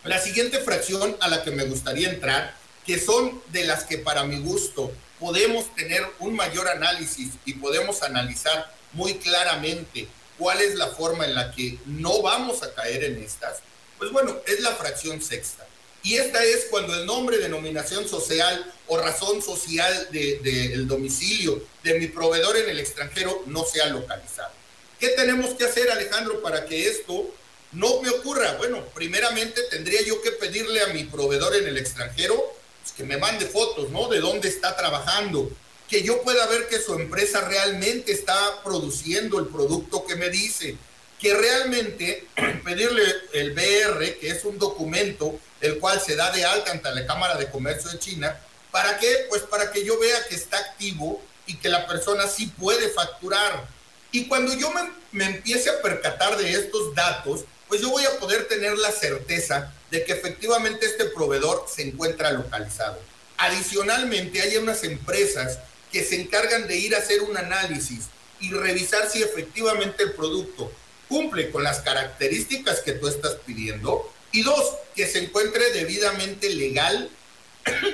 la 0.04 0.20
siguiente 0.20 0.58
fracción 0.58 1.16
a 1.20 1.28
la 1.28 1.42
que 1.42 1.50
me 1.50 1.64
gustaría 1.64 2.10
entrar, 2.10 2.54
que 2.84 3.00
son 3.00 3.42
de 3.48 3.64
las 3.64 3.84
que 3.84 3.96
para 3.96 4.24
mi 4.24 4.38
gusto 4.38 4.92
podemos 5.18 5.74
tener 5.74 6.06
un 6.18 6.34
mayor 6.34 6.68
análisis 6.68 7.30
y 7.46 7.54
podemos 7.54 8.02
analizar 8.02 8.74
muy 8.92 9.14
claramente 9.14 10.06
cuál 10.38 10.60
es 10.60 10.74
la 10.74 10.88
forma 10.88 11.24
en 11.24 11.34
la 11.34 11.52
que 11.52 11.78
no 11.86 12.20
vamos 12.20 12.62
a 12.62 12.74
caer 12.74 13.04
en 13.04 13.22
estas, 13.22 13.60
pues 13.98 14.10
bueno, 14.12 14.36
es 14.46 14.60
la 14.60 14.72
fracción 14.72 15.22
sexta. 15.22 15.63
Y 16.04 16.14
esta 16.16 16.44
es 16.44 16.66
cuando 16.70 16.94
el 16.94 17.06
nombre, 17.06 17.38
denominación 17.38 18.08
social 18.08 18.72
o 18.86 18.98
razón 18.98 19.42
social 19.42 20.08
del 20.12 20.42
de, 20.42 20.76
domicilio 20.84 21.60
de 21.82 21.98
mi 21.98 22.06
proveedor 22.06 22.56
en 22.58 22.70
el 22.70 22.78
extranjero 22.78 23.42
no 23.46 23.64
sea 23.64 23.86
localizado. 23.86 24.52
¿Qué 25.00 25.08
tenemos 25.08 25.54
que 25.54 25.64
hacer, 25.64 25.90
Alejandro, 25.90 26.40
para 26.42 26.66
que 26.66 26.86
esto 26.86 27.34
no 27.74 28.00
me 28.02 28.10
ocurra. 28.10 28.54
Bueno, 28.56 28.84
primeramente 28.94 29.62
tendría 29.70 30.02
yo 30.02 30.20
que 30.22 30.32
pedirle 30.32 30.80
a 30.82 30.88
mi 30.88 31.04
proveedor 31.04 31.56
en 31.56 31.66
el 31.66 31.76
extranjero 31.76 32.54
pues, 32.82 32.92
que 32.96 33.04
me 33.04 33.16
mande 33.16 33.46
fotos, 33.46 33.90
¿no? 33.90 34.08
De 34.08 34.20
dónde 34.20 34.48
está 34.48 34.76
trabajando, 34.76 35.50
que 35.88 36.02
yo 36.02 36.22
pueda 36.22 36.46
ver 36.46 36.68
que 36.68 36.78
su 36.78 36.94
empresa 36.94 37.40
realmente 37.48 38.12
está 38.12 38.62
produciendo 38.62 39.38
el 39.38 39.46
producto 39.46 40.04
que 40.06 40.16
me 40.16 40.30
dice, 40.30 40.76
que 41.20 41.34
realmente 41.34 42.26
pedirle 42.64 43.02
el 43.32 43.52
BR, 43.52 44.18
que 44.18 44.28
es 44.28 44.44
un 44.44 44.58
documento 44.58 45.38
el 45.64 45.78
cual 45.78 46.00
se 46.00 46.16
da 46.16 46.30
de 46.30 46.44
alta 46.44 46.70
ante 46.70 46.90
la 46.92 47.06
Cámara 47.06 47.36
de 47.36 47.50
Comercio 47.50 47.90
de 47.90 47.98
China, 47.98 48.38
¿para 48.70 48.98
qué? 48.98 49.26
Pues 49.28 49.42
para 49.42 49.70
que 49.70 49.84
yo 49.84 49.98
vea 49.98 50.26
que 50.28 50.34
está 50.34 50.58
activo 50.58 51.22
y 51.46 51.56
que 51.56 51.68
la 51.68 51.86
persona 51.86 52.28
sí 52.28 52.46
puede 52.58 52.88
facturar. 52.90 53.66
Y 54.12 54.26
cuando 54.26 54.54
yo 54.54 54.70
me, 54.72 54.90
me 55.12 55.24
empiece 55.24 55.70
a 55.70 55.80
percatar 55.82 56.36
de 56.36 56.52
estos 56.52 56.94
datos, 56.94 57.44
pues 57.68 57.80
yo 57.80 57.90
voy 57.90 58.04
a 58.04 58.18
poder 58.18 58.46
tener 58.46 58.76
la 58.78 58.92
certeza 58.92 59.72
de 59.90 60.04
que 60.04 60.12
efectivamente 60.12 60.86
este 60.86 61.06
proveedor 61.06 61.66
se 61.72 61.82
encuentra 61.82 62.30
localizado. 62.30 63.00
Adicionalmente, 63.38 64.40
hay 64.40 64.56
unas 64.56 64.84
empresas 64.84 65.58
que 65.90 66.04
se 66.04 66.20
encargan 66.20 66.66
de 66.68 66.76
ir 66.76 66.94
a 66.94 66.98
hacer 66.98 67.22
un 67.22 67.36
análisis 67.36 68.06
y 68.40 68.50
revisar 68.52 69.08
si 69.10 69.22
efectivamente 69.22 70.02
el 70.02 70.12
producto 70.12 70.70
cumple 71.08 71.50
con 71.50 71.62
las 71.62 71.80
características 71.80 72.80
que 72.80 72.92
tú 72.92 73.08
estás 73.08 73.36
pidiendo. 73.46 74.12
Y 74.34 74.42
dos, 74.42 74.74
que 74.96 75.06
se 75.06 75.20
encuentre 75.20 75.70
debidamente 75.70 76.50
legal 76.50 77.08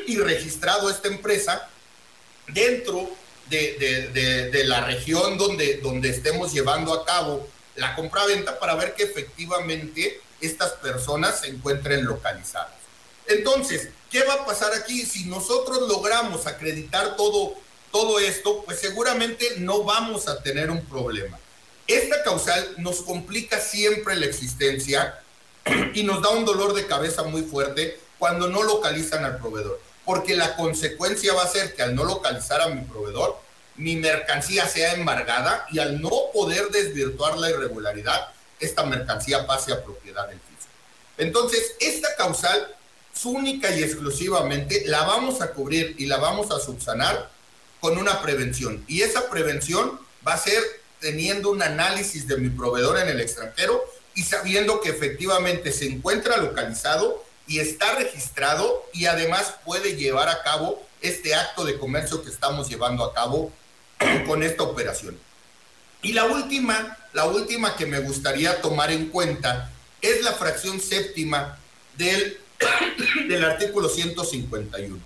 y 0.06 0.16
registrado 0.16 0.88
esta 0.88 1.08
empresa 1.08 1.68
dentro 2.48 3.10
de, 3.50 4.62
la 4.64 4.86
región 4.86 5.36
donde, 5.36 5.76
donde 5.82 6.08
estemos 6.08 6.50
llevando 6.50 6.94
a 6.94 7.04
cabo 7.04 7.46
la 7.76 7.94
compra-venta 7.94 8.58
para 8.58 8.74
ver 8.74 8.94
que 8.94 9.02
efectivamente 9.02 10.18
estas 10.40 10.72
personas 10.72 11.40
se 11.40 11.48
encuentren 11.48 12.06
localizadas. 12.06 12.72
Entonces, 13.26 13.90
¿qué 14.10 14.22
va 14.24 14.32
a 14.32 14.46
pasar 14.46 14.72
aquí? 14.72 15.04
Si 15.04 15.26
nosotros 15.26 15.86
logramos 15.88 16.46
acreditar 16.46 17.16
todo, 17.16 17.52
todo 17.92 18.18
esto, 18.18 18.64
pues 18.64 18.80
seguramente 18.80 19.56
no 19.58 19.84
vamos 19.84 20.26
a 20.26 20.42
tener 20.42 20.70
un 20.70 20.82
problema. 20.86 21.38
Esta 21.86 22.22
causal 22.22 22.76
nos 22.78 23.02
complica 23.02 23.60
siempre 23.60 24.16
la 24.16 24.24
existencia 24.24 25.22
y 25.94 26.02
nos 26.02 26.22
da 26.22 26.30
un 26.30 26.44
dolor 26.44 26.74
de 26.74 26.86
cabeza 26.86 27.22
muy 27.24 27.42
fuerte 27.42 27.98
cuando 28.18 28.48
no 28.48 28.62
localizan 28.62 29.24
al 29.24 29.38
proveedor, 29.38 29.80
porque 30.04 30.36
la 30.36 30.56
consecuencia 30.56 31.32
va 31.34 31.42
a 31.42 31.48
ser 31.48 31.74
que 31.74 31.82
al 31.82 31.94
no 31.94 32.04
localizar 32.04 32.60
a 32.60 32.68
mi 32.68 32.82
proveedor, 32.82 33.38
mi 33.76 33.96
mercancía 33.96 34.68
sea 34.68 34.92
embargada 34.92 35.66
y 35.70 35.78
al 35.78 36.00
no 36.00 36.10
poder 36.34 36.68
desvirtuar 36.68 37.38
la 37.38 37.50
irregularidad, 37.50 38.28
esta 38.58 38.84
mercancía 38.84 39.46
pase 39.46 39.72
a 39.72 39.82
propiedad 39.82 40.28
del 40.28 40.38
fisco. 40.38 40.70
Entonces, 41.16 41.76
esta 41.80 42.14
causal, 42.16 42.74
única 43.24 43.74
y 43.74 43.82
exclusivamente, 43.82 44.84
la 44.86 45.04
vamos 45.04 45.40
a 45.40 45.52
cubrir 45.52 45.94
y 45.98 46.06
la 46.06 46.18
vamos 46.18 46.50
a 46.50 46.58
subsanar 46.58 47.30
con 47.80 47.98
una 47.98 48.22
prevención. 48.22 48.84
Y 48.86 49.02
esa 49.02 49.28
prevención 49.28 49.98
va 50.26 50.34
a 50.34 50.38
ser 50.38 50.62
teniendo 51.00 51.50
un 51.50 51.62
análisis 51.62 52.28
de 52.28 52.36
mi 52.36 52.50
proveedor 52.50 52.98
en 52.98 53.08
el 53.08 53.20
extranjero 53.20 53.82
y 54.20 54.22
sabiendo 54.22 54.82
que 54.82 54.90
efectivamente 54.90 55.72
se 55.72 55.86
encuentra 55.86 56.36
localizado 56.36 57.24
y 57.46 57.58
está 57.58 57.94
registrado 57.94 58.84
y 58.92 59.06
además 59.06 59.54
puede 59.64 59.96
llevar 59.96 60.28
a 60.28 60.42
cabo 60.42 60.86
este 61.00 61.34
acto 61.34 61.64
de 61.64 61.78
comercio 61.78 62.22
que 62.22 62.28
estamos 62.28 62.68
llevando 62.68 63.02
a 63.02 63.14
cabo 63.14 63.50
con 64.26 64.42
esta 64.42 64.62
operación. 64.62 65.18
Y 66.02 66.12
la 66.12 66.26
última, 66.26 66.98
la 67.14 67.24
última 67.24 67.76
que 67.76 67.86
me 67.86 68.00
gustaría 68.00 68.60
tomar 68.60 68.92
en 68.92 69.06
cuenta 69.06 69.70
es 70.02 70.22
la 70.22 70.32
fracción 70.32 70.82
séptima 70.82 71.58
del, 71.96 72.38
del 73.26 73.42
artículo 73.42 73.88
151. 73.88 74.98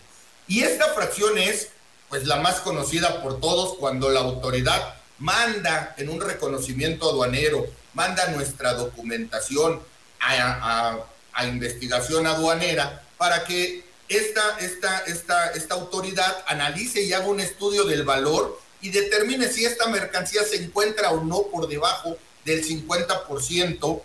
Y 0.48 0.64
esta 0.64 0.92
fracción 0.92 1.38
es 1.38 1.68
pues 2.08 2.24
la 2.26 2.40
más 2.40 2.56
conocida 2.56 3.22
por 3.22 3.38
todos 3.38 3.78
cuando 3.78 4.08
la 4.08 4.18
autoridad 4.18 4.96
manda 5.18 5.94
en 5.98 6.08
un 6.08 6.20
reconocimiento 6.20 7.10
aduanero, 7.10 7.66
manda 7.94 8.28
nuestra 8.28 8.74
documentación 8.74 9.80
a, 10.20 10.98
investigación 11.46 12.26
aduanera 12.26 13.02
para 13.18 13.44
que 13.44 13.84
esta, 14.08 14.58
esta, 14.60 15.00
esta, 15.00 15.50
esta 15.50 15.74
autoridad 15.74 16.44
analice 16.46 17.02
y 17.02 17.12
haga 17.12 17.26
un 17.26 17.40
estudio 17.40 17.84
del 17.84 18.04
valor 18.04 18.60
y 18.80 18.90
determine 18.90 19.48
si 19.48 19.64
esta 19.64 19.88
mercancía 19.88 20.44
se 20.44 20.56
encuentra 20.56 21.10
o 21.10 21.24
no 21.24 21.44
por 21.44 21.68
debajo 21.68 22.16
del 22.44 22.64
50% 22.64 24.02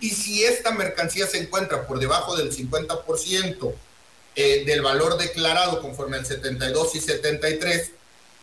y 0.00 0.10
si 0.10 0.44
esta 0.44 0.72
mercancía 0.72 1.26
se 1.26 1.38
encuentra 1.38 1.86
por 1.86 1.98
debajo 1.98 2.36
del 2.36 2.50
50% 2.50 3.74
eh, 4.34 4.64
del 4.66 4.82
valor 4.82 5.16
declarado 5.16 5.80
conforme 5.80 6.16
al 6.16 6.26
72 6.26 6.94
y 6.94 7.00
73, 7.00 7.90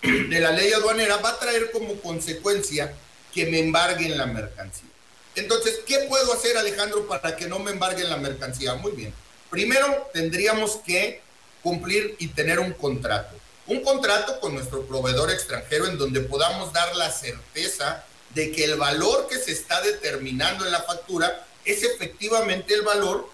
de 0.03 0.39
la 0.39 0.51
ley 0.51 0.71
aduanera 0.73 1.17
va 1.17 1.29
a 1.29 1.39
traer 1.39 1.71
como 1.71 1.95
consecuencia 2.01 2.93
que 3.33 3.45
me 3.45 3.59
embarguen 3.59 4.17
la 4.17 4.25
mercancía. 4.25 4.89
Entonces, 5.35 5.79
¿qué 5.87 5.99
puedo 6.09 6.33
hacer, 6.33 6.57
Alejandro, 6.57 7.07
para 7.07 7.35
que 7.35 7.47
no 7.47 7.59
me 7.59 7.71
embarguen 7.71 8.09
la 8.09 8.17
mercancía? 8.17 8.75
Muy 8.75 8.91
bien. 8.91 9.13
Primero, 9.49 10.09
tendríamos 10.13 10.77
que 10.85 11.21
cumplir 11.61 12.15
y 12.19 12.27
tener 12.27 12.59
un 12.59 12.73
contrato. 12.73 13.35
Un 13.65 13.81
contrato 13.81 14.39
con 14.41 14.53
nuestro 14.53 14.85
proveedor 14.85 15.31
extranjero 15.31 15.87
en 15.87 15.97
donde 15.97 16.19
podamos 16.19 16.73
dar 16.73 16.95
la 16.95 17.09
certeza 17.09 18.03
de 18.35 18.51
que 18.51 18.65
el 18.65 18.75
valor 18.75 19.27
que 19.27 19.37
se 19.37 19.53
está 19.53 19.81
determinando 19.81 20.65
en 20.65 20.71
la 20.71 20.81
factura 20.81 21.47
es 21.63 21.83
efectivamente 21.83 22.73
el 22.73 22.81
valor 22.81 23.29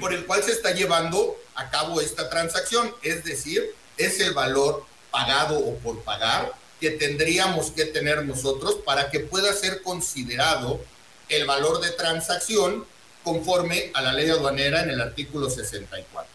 por 0.00 0.12
el 0.12 0.26
cual 0.26 0.42
se 0.42 0.52
está 0.52 0.72
llevando 0.72 1.40
a 1.54 1.70
cabo 1.70 2.00
esta 2.00 2.28
transacción. 2.28 2.94
Es 3.02 3.24
decir, 3.24 3.74
es 3.96 4.20
el 4.20 4.34
valor 4.34 4.84
pagado 5.12 5.58
o 5.58 5.76
por 5.76 6.02
pagar 6.02 6.52
que 6.80 6.90
tendríamos 6.90 7.70
que 7.70 7.84
tener 7.84 8.24
nosotros 8.24 8.78
para 8.84 9.08
que 9.10 9.20
pueda 9.20 9.52
ser 9.52 9.82
considerado 9.82 10.84
el 11.28 11.46
valor 11.46 11.80
de 11.80 11.90
transacción 11.90 12.84
conforme 13.22 13.92
a 13.94 14.02
la 14.02 14.12
ley 14.12 14.28
aduanera 14.30 14.82
en 14.82 14.90
el 14.90 15.00
artículo 15.00 15.48
64. 15.48 16.28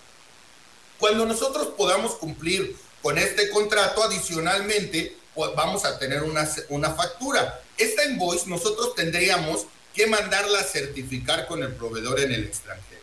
Cuando 0.98 1.26
nosotros 1.26 1.68
podamos 1.78 2.14
cumplir 2.14 2.78
con 3.02 3.18
este 3.18 3.50
contrato, 3.50 4.04
adicionalmente, 4.04 5.18
vamos 5.36 5.84
a 5.84 6.00
tener 6.00 6.24
una, 6.24 6.50
una 6.70 6.94
factura. 6.94 7.62
Esta 7.78 8.06
invoice 8.06 8.48
nosotros 8.48 8.96
tendríamos 8.96 9.68
que 9.94 10.08
mandarla 10.08 10.60
a 10.60 10.64
certificar 10.64 11.46
con 11.48 11.62
el 11.62 11.74
proveedor 11.74 12.22
en 12.22 12.32
el 12.32 12.46
extranjero. 12.46 13.02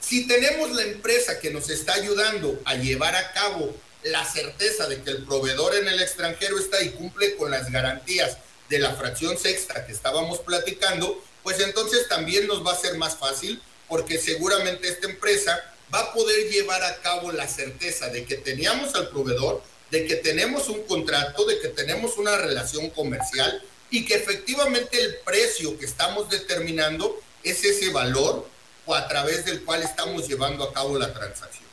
Si 0.00 0.26
tenemos 0.26 0.70
la 0.72 0.82
empresa 0.82 1.38
que 1.38 1.50
nos 1.50 1.68
está 1.68 1.94
ayudando 1.94 2.58
a 2.64 2.76
llevar 2.76 3.14
a 3.14 3.32
cabo 3.32 3.74
la 4.02 4.24
certeza 4.24 4.86
de 4.86 5.02
que 5.02 5.10
el 5.10 5.24
proveedor 5.24 5.74
en 5.74 5.88
el 5.88 6.00
extranjero 6.00 6.58
está 6.58 6.82
y 6.82 6.90
cumple 6.90 7.36
con 7.36 7.50
las 7.50 7.70
garantías 7.70 8.38
de 8.68 8.78
la 8.78 8.94
fracción 8.94 9.38
sexta 9.38 9.86
que 9.86 9.92
estábamos 9.92 10.40
platicando, 10.40 11.22
pues 11.42 11.60
entonces 11.60 12.08
también 12.08 12.46
nos 12.46 12.66
va 12.66 12.72
a 12.72 12.78
ser 12.78 12.96
más 12.96 13.16
fácil 13.16 13.60
porque 13.88 14.18
seguramente 14.18 14.88
esta 14.88 15.08
empresa 15.08 15.58
va 15.92 16.00
a 16.00 16.12
poder 16.12 16.50
llevar 16.50 16.82
a 16.82 16.96
cabo 17.00 17.32
la 17.32 17.48
certeza 17.48 18.08
de 18.08 18.24
que 18.24 18.36
teníamos 18.36 18.94
al 18.94 19.08
proveedor, 19.08 19.62
de 19.90 20.06
que 20.06 20.16
tenemos 20.16 20.68
un 20.68 20.82
contrato, 20.82 21.46
de 21.46 21.58
que 21.58 21.68
tenemos 21.68 22.18
una 22.18 22.36
relación 22.36 22.90
comercial 22.90 23.62
y 23.90 24.04
que 24.04 24.14
efectivamente 24.14 25.02
el 25.02 25.16
precio 25.24 25.78
que 25.78 25.86
estamos 25.86 26.28
determinando 26.28 27.18
es 27.42 27.64
ese 27.64 27.88
valor 27.90 28.46
o 28.84 28.94
a 28.94 29.08
través 29.08 29.46
del 29.46 29.64
cual 29.64 29.82
estamos 29.82 30.28
llevando 30.28 30.64
a 30.64 30.72
cabo 30.72 30.98
la 30.98 31.12
transacción. 31.12 31.67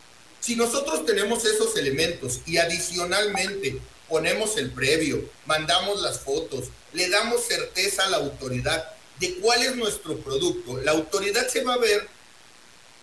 Si 0.46 0.56
nosotros 0.56 1.08
tenemos 1.08 1.44
esos 1.44 1.76
elementos 1.76 2.42
y 2.46 2.58
adicionalmente 2.58 3.82
ponemos 4.08 4.58
el 4.58 4.70
previo, 4.70 5.28
mandamos 5.48 6.04
las 6.04 6.20
fotos, 6.20 6.66
le 6.94 7.10
damos 7.10 7.48
certeza 7.48 8.06
a 8.06 8.10
la 8.12 8.18
autoridad 8.18 8.92
de 9.20 9.38
cuál 9.38 9.64
es 9.64 9.76
nuestro 9.76 10.20
producto, 10.20 10.80
la 10.84 10.92
autoridad 10.92 11.48
se 11.48 11.64
va 11.64 11.74
a 11.74 11.80
ver 11.80 12.08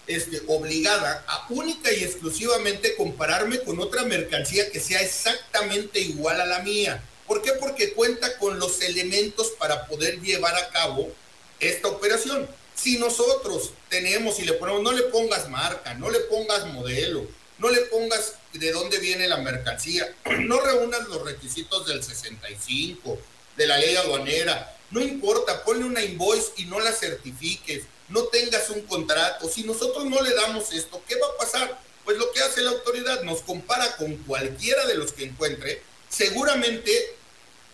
este, 0.06 0.40
obligada 0.46 1.24
a 1.26 1.48
única 1.50 1.92
y 1.92 2.04
exclusivamente 2.04 2.94
compararme 2.94 3.58
con 3.64 3.80
otra 3.80 4.04
mercancía 4.04 4.70
que 4.70 4.78
sea 4.78 5.02
exactamente 5.02 5.98
igual 5.98 6.40
a 6.40 6.46
la 6.46 6.60
mía. 6.60 7.02
¿Por 7.26 7.42
qué? 7.42 7.54
Porque 7.54 7.92
cuenta 7.92 8.38
con 8.38 8.60
los 8.60 8.80
elementos 8.82 9.48
para 9.58 9.88
poder 9.88 10.20
llevar 10.20 10.54
a 10.54 10.68
cabo 10.68 11.10
esta 11.58 11.88
operación. 11.88 12.48
Si 12.82 12.98
nosotros 12.98 13.70
tenemos 13.88 14.40
y 14.40 14.42
le 14.42 14.54
ponemos, 14.54 14.82
no 14.82 14.90
le 14.90 15.02
pongas 15.04 15.48
marca, 15.48 15.94
no 15.94 16.10
le 16.10 16.18
pongas 16.20 16.66
modelo, 16.66 17.24
no 17.58 17.70
le 17.70 17.82
pongas 17.82 18.34
de 18.54 18.72
dónde 18.72 18.98
viene 18.98 19.28
la 19.28 19.36
mercancía, 19.36 20.12
no 20.40 20.60
reúnas 20.60 21.06
los 21.06 21.22
requisitos 21.22 21.86
del 21.86 22.02
65, 22.02 23.18
de 23.56 23.66
la 23.68 23.78
ley 23.78 23.94
aduanera, 23.94 24.76
no 24.90 25.00
importa, 25.00 25.62
ponle 25.62 25.84
una 25.84 26.02
invoice 26.02 26.54
y 26.56 26.64
no 26.64 26.80
la 26.80 26.90
certifiques, 26.90 27.84
no 28.08 28.24
tengas 28.24 28.68
un 28.70 28.82
contrato. 28.82 29.48
Si 29.48 29.62
nosotros 29.62 30.04
no 30.06 30.20
le 30.20 30.34
damos 30.34 30.72
esto, 30.72 31.00
¿qué 31.06 31.14
va 31.14 31.28
a 31.28 31.36
pasar? 31.36 31.80
Pues 32.04 32.18
lo 32.18 32.32
que 32.32 32.40
hace 32.40 32.62
la 32.62 32.72
autoridad 32.72 33.22
nos 33.22 33.42
compara 33.42 33.96
con 33.96 34.16
cualquiera 34.16 34.86
de 34.86 34.96
los 34.96 35.12
que 35.12 35.24
encuentre, 35.24 35.82
seguramente 36.08 37.14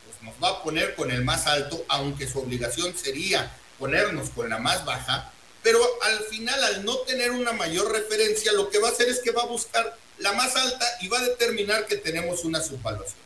pues, 0.04 0.22
nos 0.22 0.34
va 0.44 0.58
a 0.58 0.62
poner 0.62 0.94
con 0.94 1.10
el 1.10 1.24
más 1.24 1.46
alto, 1.46 1.82
aunque 1.88 2.28
su 2.28 2.40
obligación 2.40 2.94
sería 2.94 3.57
ponernos 3.78 4.30
con 4.30 4.48
la 4.48 4.58
más 4.58 4.84
baja, 4.84 5.32
pero 5.62 5.80
al 6.02 6.20
final, 6.24 6.62
al 6.64 6.84
no 6.84 6.98
tener 6.98 7.30
una 7.30 7.52
mayor 7.52 7.92
referencia, 7.92 8.52
lo 8.52 8.70
que 8.70 8.78
va 8.78 8.88
a 8.88 8.92
hacer 8.92 9.08
es 9.08 9.20
que 9.20 9.32
va 9.32 9.42
a 9.42 9.46
buscar 9.46 9.96
la 10.18 10.32
más 10.32 10.56
alta 10.56 10.86
y 11.00 11.08
va 11.08 11.18
a 11.18 11.24
determinar 11.28 11.86
que 11.86 11.96
tenemos 11.96 12.44
una 12.44 12.62
subvaluación. 12.62 13.20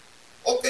Ok, 0.45 0.67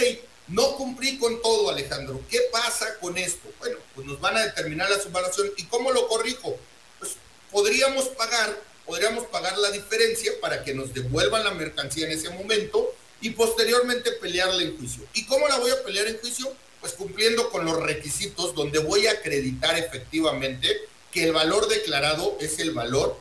no 0.48 0.76
cumplí 0.76 1.18
con 1.18 1.40
todo, 1.40 1.70
Alejandro. 1.70 2.20
¿Qué 2.28 2.40
pasa 2.52 2.98
con 3.00 3.16
esto? 3.16 3.48
Bueno, 3.58 3.78
pues 3.94 4.06
nos 4.06 4.20
van 4.20 4.36
a 4.36 4.44
determinar 4.44 4.90
la 4.90 5.00
subvaluación. 5.00 5.50
¿Y 5.56 5.64
cómo 5.64 5.92
lo 5.92 6.08
corrijo? 6.08 6.56
Pues 6.98 7.12
podríamos 7.50 8.08
pagar, 8.08 8.60
podríamos 8.84 9.26
pagar 9.26 9.56
la 9.58 9.70
diferencia 9.70 10.32
para 10.40 10.62
que 10.64 10.74
nos 10.74 10.92
devuelvan 10.92 11.44
la 11.44 11.52
mercancía 11.52 12.06
en 12.06 12.12
ese 12.12 12.30
momento 12.30 12.94
y 13.20 13.30
posteriormente 13.30 14.12
pelearla 14.12 14.62
en 14.62 14.76
juicio. 14.76 15.04
¿Y 15.14 15.24
cómo 15.26 15.48
la 15.48 15.58
voy 15.58 15.70
a 15.70 15.82
pelear 15.82 16.08
en 16.08 16.18
juicio? 16.18 16.54
Pues 16.82 16.94
cumpliendo 16.94 17.48
con 17.50 17.64
los 17.64 17.80
requisitos 17.80 18.54
donde 18.54 18.80
voy 18.80 19.06
a 19.06 19.12
acreditar 19.12 19.78
efectivamente 19.78 20.68
que 21.12 21.24
el 21.24 21.32
valor 21.32 21.68
declarado 21.68 22.36
es 22.40 22.58
el 22.58 22.72
valor 22.72 23.16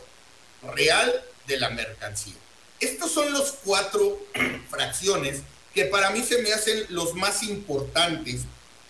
real 0.75 1.23
de 1.47 1.59
la 1.59 1.69
mercancía. 1.69 2.33
Estos 2.79 3.11
son 3.11 3.31
los 3.31 3.53
cuatro 3.63 4.19
fracciones 4.69 5.41
que 5.75 5.85
para 5.85 6.09
mí 6.09 6.23
se 6.23 6.41
me 6.41 6.51
hacen 6.51 6.85
los 6.89 7.13
más 7.13 7.43
importantes 7.43 8.41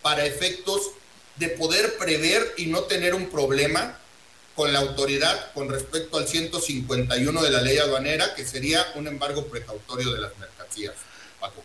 para 0.02 0.26
efectos 0.26 0.92
de 1.36 1.50
poder 1.50 1.98
prever 1.98 2.54
y 2.58 2.68
no 2.68 2.84
tener 2.84 3.14
un 3.14 3.30
problema 3.30 4.00
con 4.56 4.72
la 4.72 4.80
autoridad 4.80 5.52
con 5.54 5.70
respecto 5.70 6.18
al 6.18 6.28
151 6.28 7.42
de 7.42 7.50
la 7.50 7.62
ley 7.62 7.78
aduanera, 7.78 8.36
que 8.36 8.46
sería 8.46 8.86
un 8.96 9.08
embargo 9.08 9.46
precautorio 9.48 10.14
de 10.14 10.22
las 10.22 10.38
mercancías. 10.38 10.94
Paco. 11.40 11.64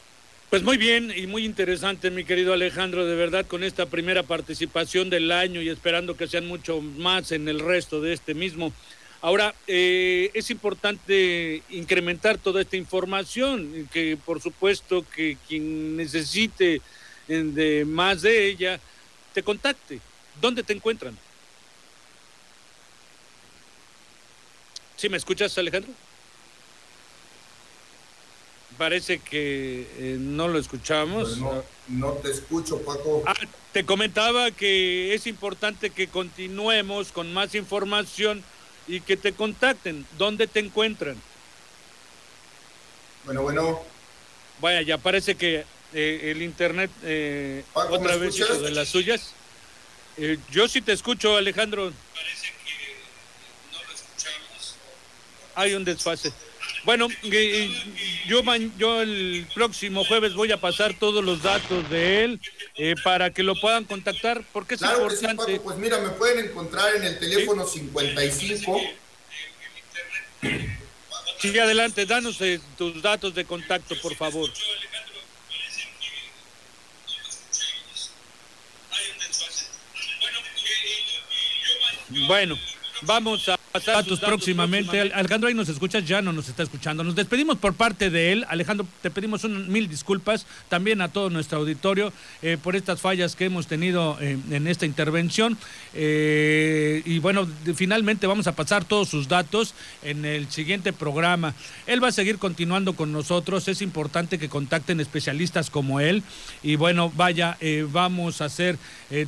Pues 0.51 0.63
muy 0.63 0.77
bien 0.77 1.13
y 1.15 1.27
muy 1.27 1.45
interesante, 1.45 2.09
mi 2.13 2.25
querido 2.25 2.53
Alejandro, 2.53 3.05
de 3.05 3.17
verdad, 3.17 3.47
con 3.47 3.65
esta 3.65 3.87
primera 3.87 4.23
participación 4.23 5.11
del 5.11 5.33
año 5.33 5.61
y 5.61 5.69
esperando 5.69 6.17
que 6.17 6.29
sean 6.29 6.47
mucho 6.47 6.81
más 6.81 7.33
en 7.33 7.49
el 7.49 7.59
resto 7.59 8.01
de 8.01 8.13
este 8.13 8.33
mismo. 8.33 8.73
Ahora, 9.23 9.57
eh, 9.67 10.31
es 10.35 10.51
importante 10.51 11.63
incrementar 11.71 12.39
toda 12.39 12.61
esta 12.61 12.77
información, 12.77 13.89
que 13.93 14.17
por 14.25 14.41
supuesto 14.41 15.05
que 15.17 15.37
quien 15.49 15.97
necesite 15.97 16.81
de 17.27 17.85
más 17.85 18.23
de 18.23 18.47
ella, 18.47 18.79
te 19.35 19.43
contacte. 19.43 19.99
¿Dónde 20.41 20.63
te 20.63 20.75
encuentran? 20.75 21.19
¿Sí 24.97 25.09
me 25.09 25.17
escuchas, 25.17 25.59
Alejandro? 25.59 25.93
Parece 28.79 29.19
que 29.19 29.87
eh, 29.99 30.17
no 30.19 30.49
lo 30.49 30.59
escuchamos. 30.59 31.39
No, 31.39 31.65
no, 31.89 32.12
te 32.15 32.31
escucho, 32.31 32.83
Paco. 32.83 33.23
Ah, 33.27 33.35
te 33.73 33.85
comentaba 33.85 34.51
que 34.51 35.15
es 35.15 35.27
importante 35.27 35.91
que 35.91 36.09
continuemos 36.09 37.12
con 37.12 37.33
más 37.33 37.55
información 37.55 38.43
y 38.87 39.01
que 39.01 39.17
te 39.17 39.33
contacten. 39.33 40.07
¿Dónde 40.19 40.47
te 40.47 40.61
encuentran? 40.61 41.17
Bueno, 43.25 43.43
bueno. 43.43 43.83
Vaya, 44.61 44.83
ya 44.83 44.99
parece 44.99 45.35
que 45.35 45.65
eh, 45.93 46.31
el 46.31 46.43
internet 46.43 46.91
eh, 47.03 47.65
otra 47.75 48.17
vez 48.17 48.37
hizo 48.39 48.61
de 48.61 48.71
las 48.71 48.89
suyas. 48.89 49.33
Eh, 50.17 50.39
yo 50.51 50.69
sí 50.69 50.81
te 50.81 50.93
escucho, 50.93 51.37
Alejandro. 51.37 51.93
Parece 52.15 52.47
que 52.65 53.73
no 53.73 53.83
lo 53.83 53.95
escuchamos. 53.95 54.77
Hay 55.55 55.75
un 55.75 55.85
desfase. 55.85 56.33
Bueno, 56.87 57.09
yo, 58.29 58.42
yo 58.79 59.03
el 59.03 59.44
próximo 59.53 60.05
jueves 60.05 60.35
voy 60.35 60.53
a 60.53 60.61
pasar 60.61 60.94
todos 60.94 61.25
los 61.25 61.42
datos 61.42 61.90
de 61.90 62.22
él 62.22 62.40
para 63.03 63.31
que 63.31 63.42
lo 63.42 63.57
puedan 63.61 63.85
contactar, 63.85 64.44
porque 64.53 64.77
es 64.77 64.83
importante. 64.83 65.59
pues 65.59 65.77
mira, 65.79 65.99
me 65.99 66.11
pueden 66.11 66.46
encontrar 66.46 66.94
en 66.94 67.03
el 67.03 67.18
teléfono 67.18 67.66
55. 67.66 68.81
Sí, 71.40 71.59
adelante, 71.59 72.07
danos 72.07 72.38
tus 72.79 73.03
datos 73.03 73.35
de 73.35 73.44
contacto, 73.44 73.96
por 74.01 74.14
favor. 74.14 74.49
Bueno, 82.29 82.57
vamos 83.03 83.49
a 83.49 83.59
datos 83.85 84.21
próximamente. 84.21 85.01
Alejandro, 85.12 85.49
ahí 85.49 85.55
nos 85.55 85.69
escuchas, 85.69 86.05
ya 86.07 86.23
no 86.23 86.33
nos 86.33 86.49
está 86.49 86.62
escuchando. 86.62 87.05
Nos 87.05 87.15
despedimos 87.15 87.59
por 87.59 87.75
parte 87.75 88.11
de 88.11 88.33
él. 88.33 88.47
Alejandro, 88.49 88.87
te 89.03 89.11
pedimos 89.11 89.45
un, 89.45 89.71
mil 89.71 89.89
disculpas 89.89 90.47
también 90.69 91.01
a 91.01 91.09
todo 91.09 91.31
nuestro 91.31 91.59
auditorio 91.59 92.12
eh, 92.43 92.57
por 92.62 92.77
estas 92.77 93.01
fallas 93.01 93.37
que 93.37 93.47
hemos 93.47 93.67
tenido 93.67 94.17
eh, 94.21 94.39
en 94.51 94.67
esta 94.67 94.87
intervención. 94.87 95.59
Eh, 95.95 97.03
y 97.05 97.19
bueno, 97.19 97.47
finalmente 97.75 98.27
vamos 98.27 98.47
a 98.47 98.55
pasar 98.55 98.85
todos 98.85 99.09
sus 99.09 99.29
datos 99.29 99.75
en 100.03 100.25
el 100.25 100.51
siguiente 100.51 100.93
programa. 100.93 101.55
Él 101.87 102.03
va 102.03 102.09
a 102.09 102.12
seguir 102.12 102.39
continuando 102.39 102.95
con 102.95 103.12
nosotros. 103.12 103.69
Es 103.69 103.83
importante 103.83 104.39
que 104.39 104.49
contacten 104.49 105.01
especialistas 105.01 105.71
como 105.71 106.01
él. 106.01 106.23
Y 106.62 106.77
bueno, 106.77 107.12
vaya, 107.15 107.59
vamos 107.91 108.41
a 108.41 108.47
hacer 108.47 108.79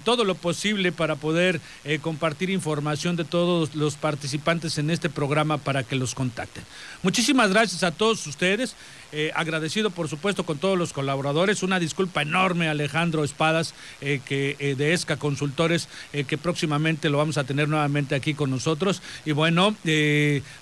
todo 0.04 0.24
lo 0.24 0.34
posible 0.34 0.92
para 0.92 1.16
poder 1.16 1.60
compartir 2.00 2.50
información 2.50 3.16
de 3.16 3.24
todos 3.24 3.74
los 3.74 3.96
participantes 4.38 4.78
en 4.78 4.90
este 4.90 5.08
programa 5.08 5.58
para 5.58 5.82
que 5.82 5.96
los 5.96 6.14
contacten. 6.14 6.64
Muchísimas 7.02 7.50
gracias 7.50 7.82
a 7.82 7.90
todos 7.90 8.26
ustedes. 8.26 8.74
Eh, 9.10 9.32
agradecido 9.34 9.90
por 9.90 10.08
supuesto 10.08 10.44
con 10.44 10.58
todos 10.58 10.78
los 10.78 10.92
colaboradores. 10.92 11.62
Una 11.62 11.78
disculpa 11.78 12.22
enorme 12.22 12.68
a 12.68 12.72
Alejandro 12.72 13.24
Espadas 13.24 13.74
eh, 14.00 14.20
que, 14.24 14.56
eh, 14.58 14.74
de 14.74 14.92
ESCA 14.92 15.16
Consultores, 15.16 15.88
que 16.12 16.38
próximamente 16.38 17.08
lo 17.08 17.18
vamos 17.18 17.38
a 17.38 17.44
tener 17.44 17.68
nuevamente 17.68 18.14
aquí 18.14 18.34
con 18.34 18.50
nosotros. 18.50 19.02
Y 19.24 19.32
bueno, 19.32 19.74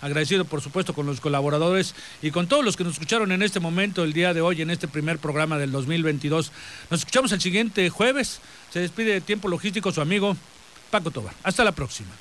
agradecido 0.01 0.45
por 0.45 0.61
supuesto 0.61 0.95
con 0.95 1.07
los 1.07 1.21
colaboradores 1.21 1.95
y 2.23 2.31
con 2.31 2.47
todos 2.47 2.65
los 2.65 2.77
que 2.77 2.85
nos 2.85 2.95
escucharon 2.95 3.33
en 3.33 3.43
este 3.43 3.61
momento, 3.61 4.05
el 4.05 4.13
día 4.13 4.33
de 4.33 4.41
hoy, 4.41 4.63
en 4.63 4.71
este 4.71 4.89
primer 4.89 5.19
programa 5.19 5.59
del 5.59 5.73
2022. 5.73 6.53
Nos 6.91 7.01
escuchamos 7.01 7.33
el 7.33 7.41
siguiente 7.41 7.91
jueves. 7.91 8.41
Se 8.73 8.81
despide 8.81 9.13
de 9.13 9.21
Tiempo 9.21 9.49
Logístico 9.49 9.93
su 9.93 10.01
amigo 10.01 10.37
Paco 10.91 11.11
Tobar. 11.11 11.35
Hasta 11.43 11.65
la 11.65 11.73
próxima. 11.73 12.17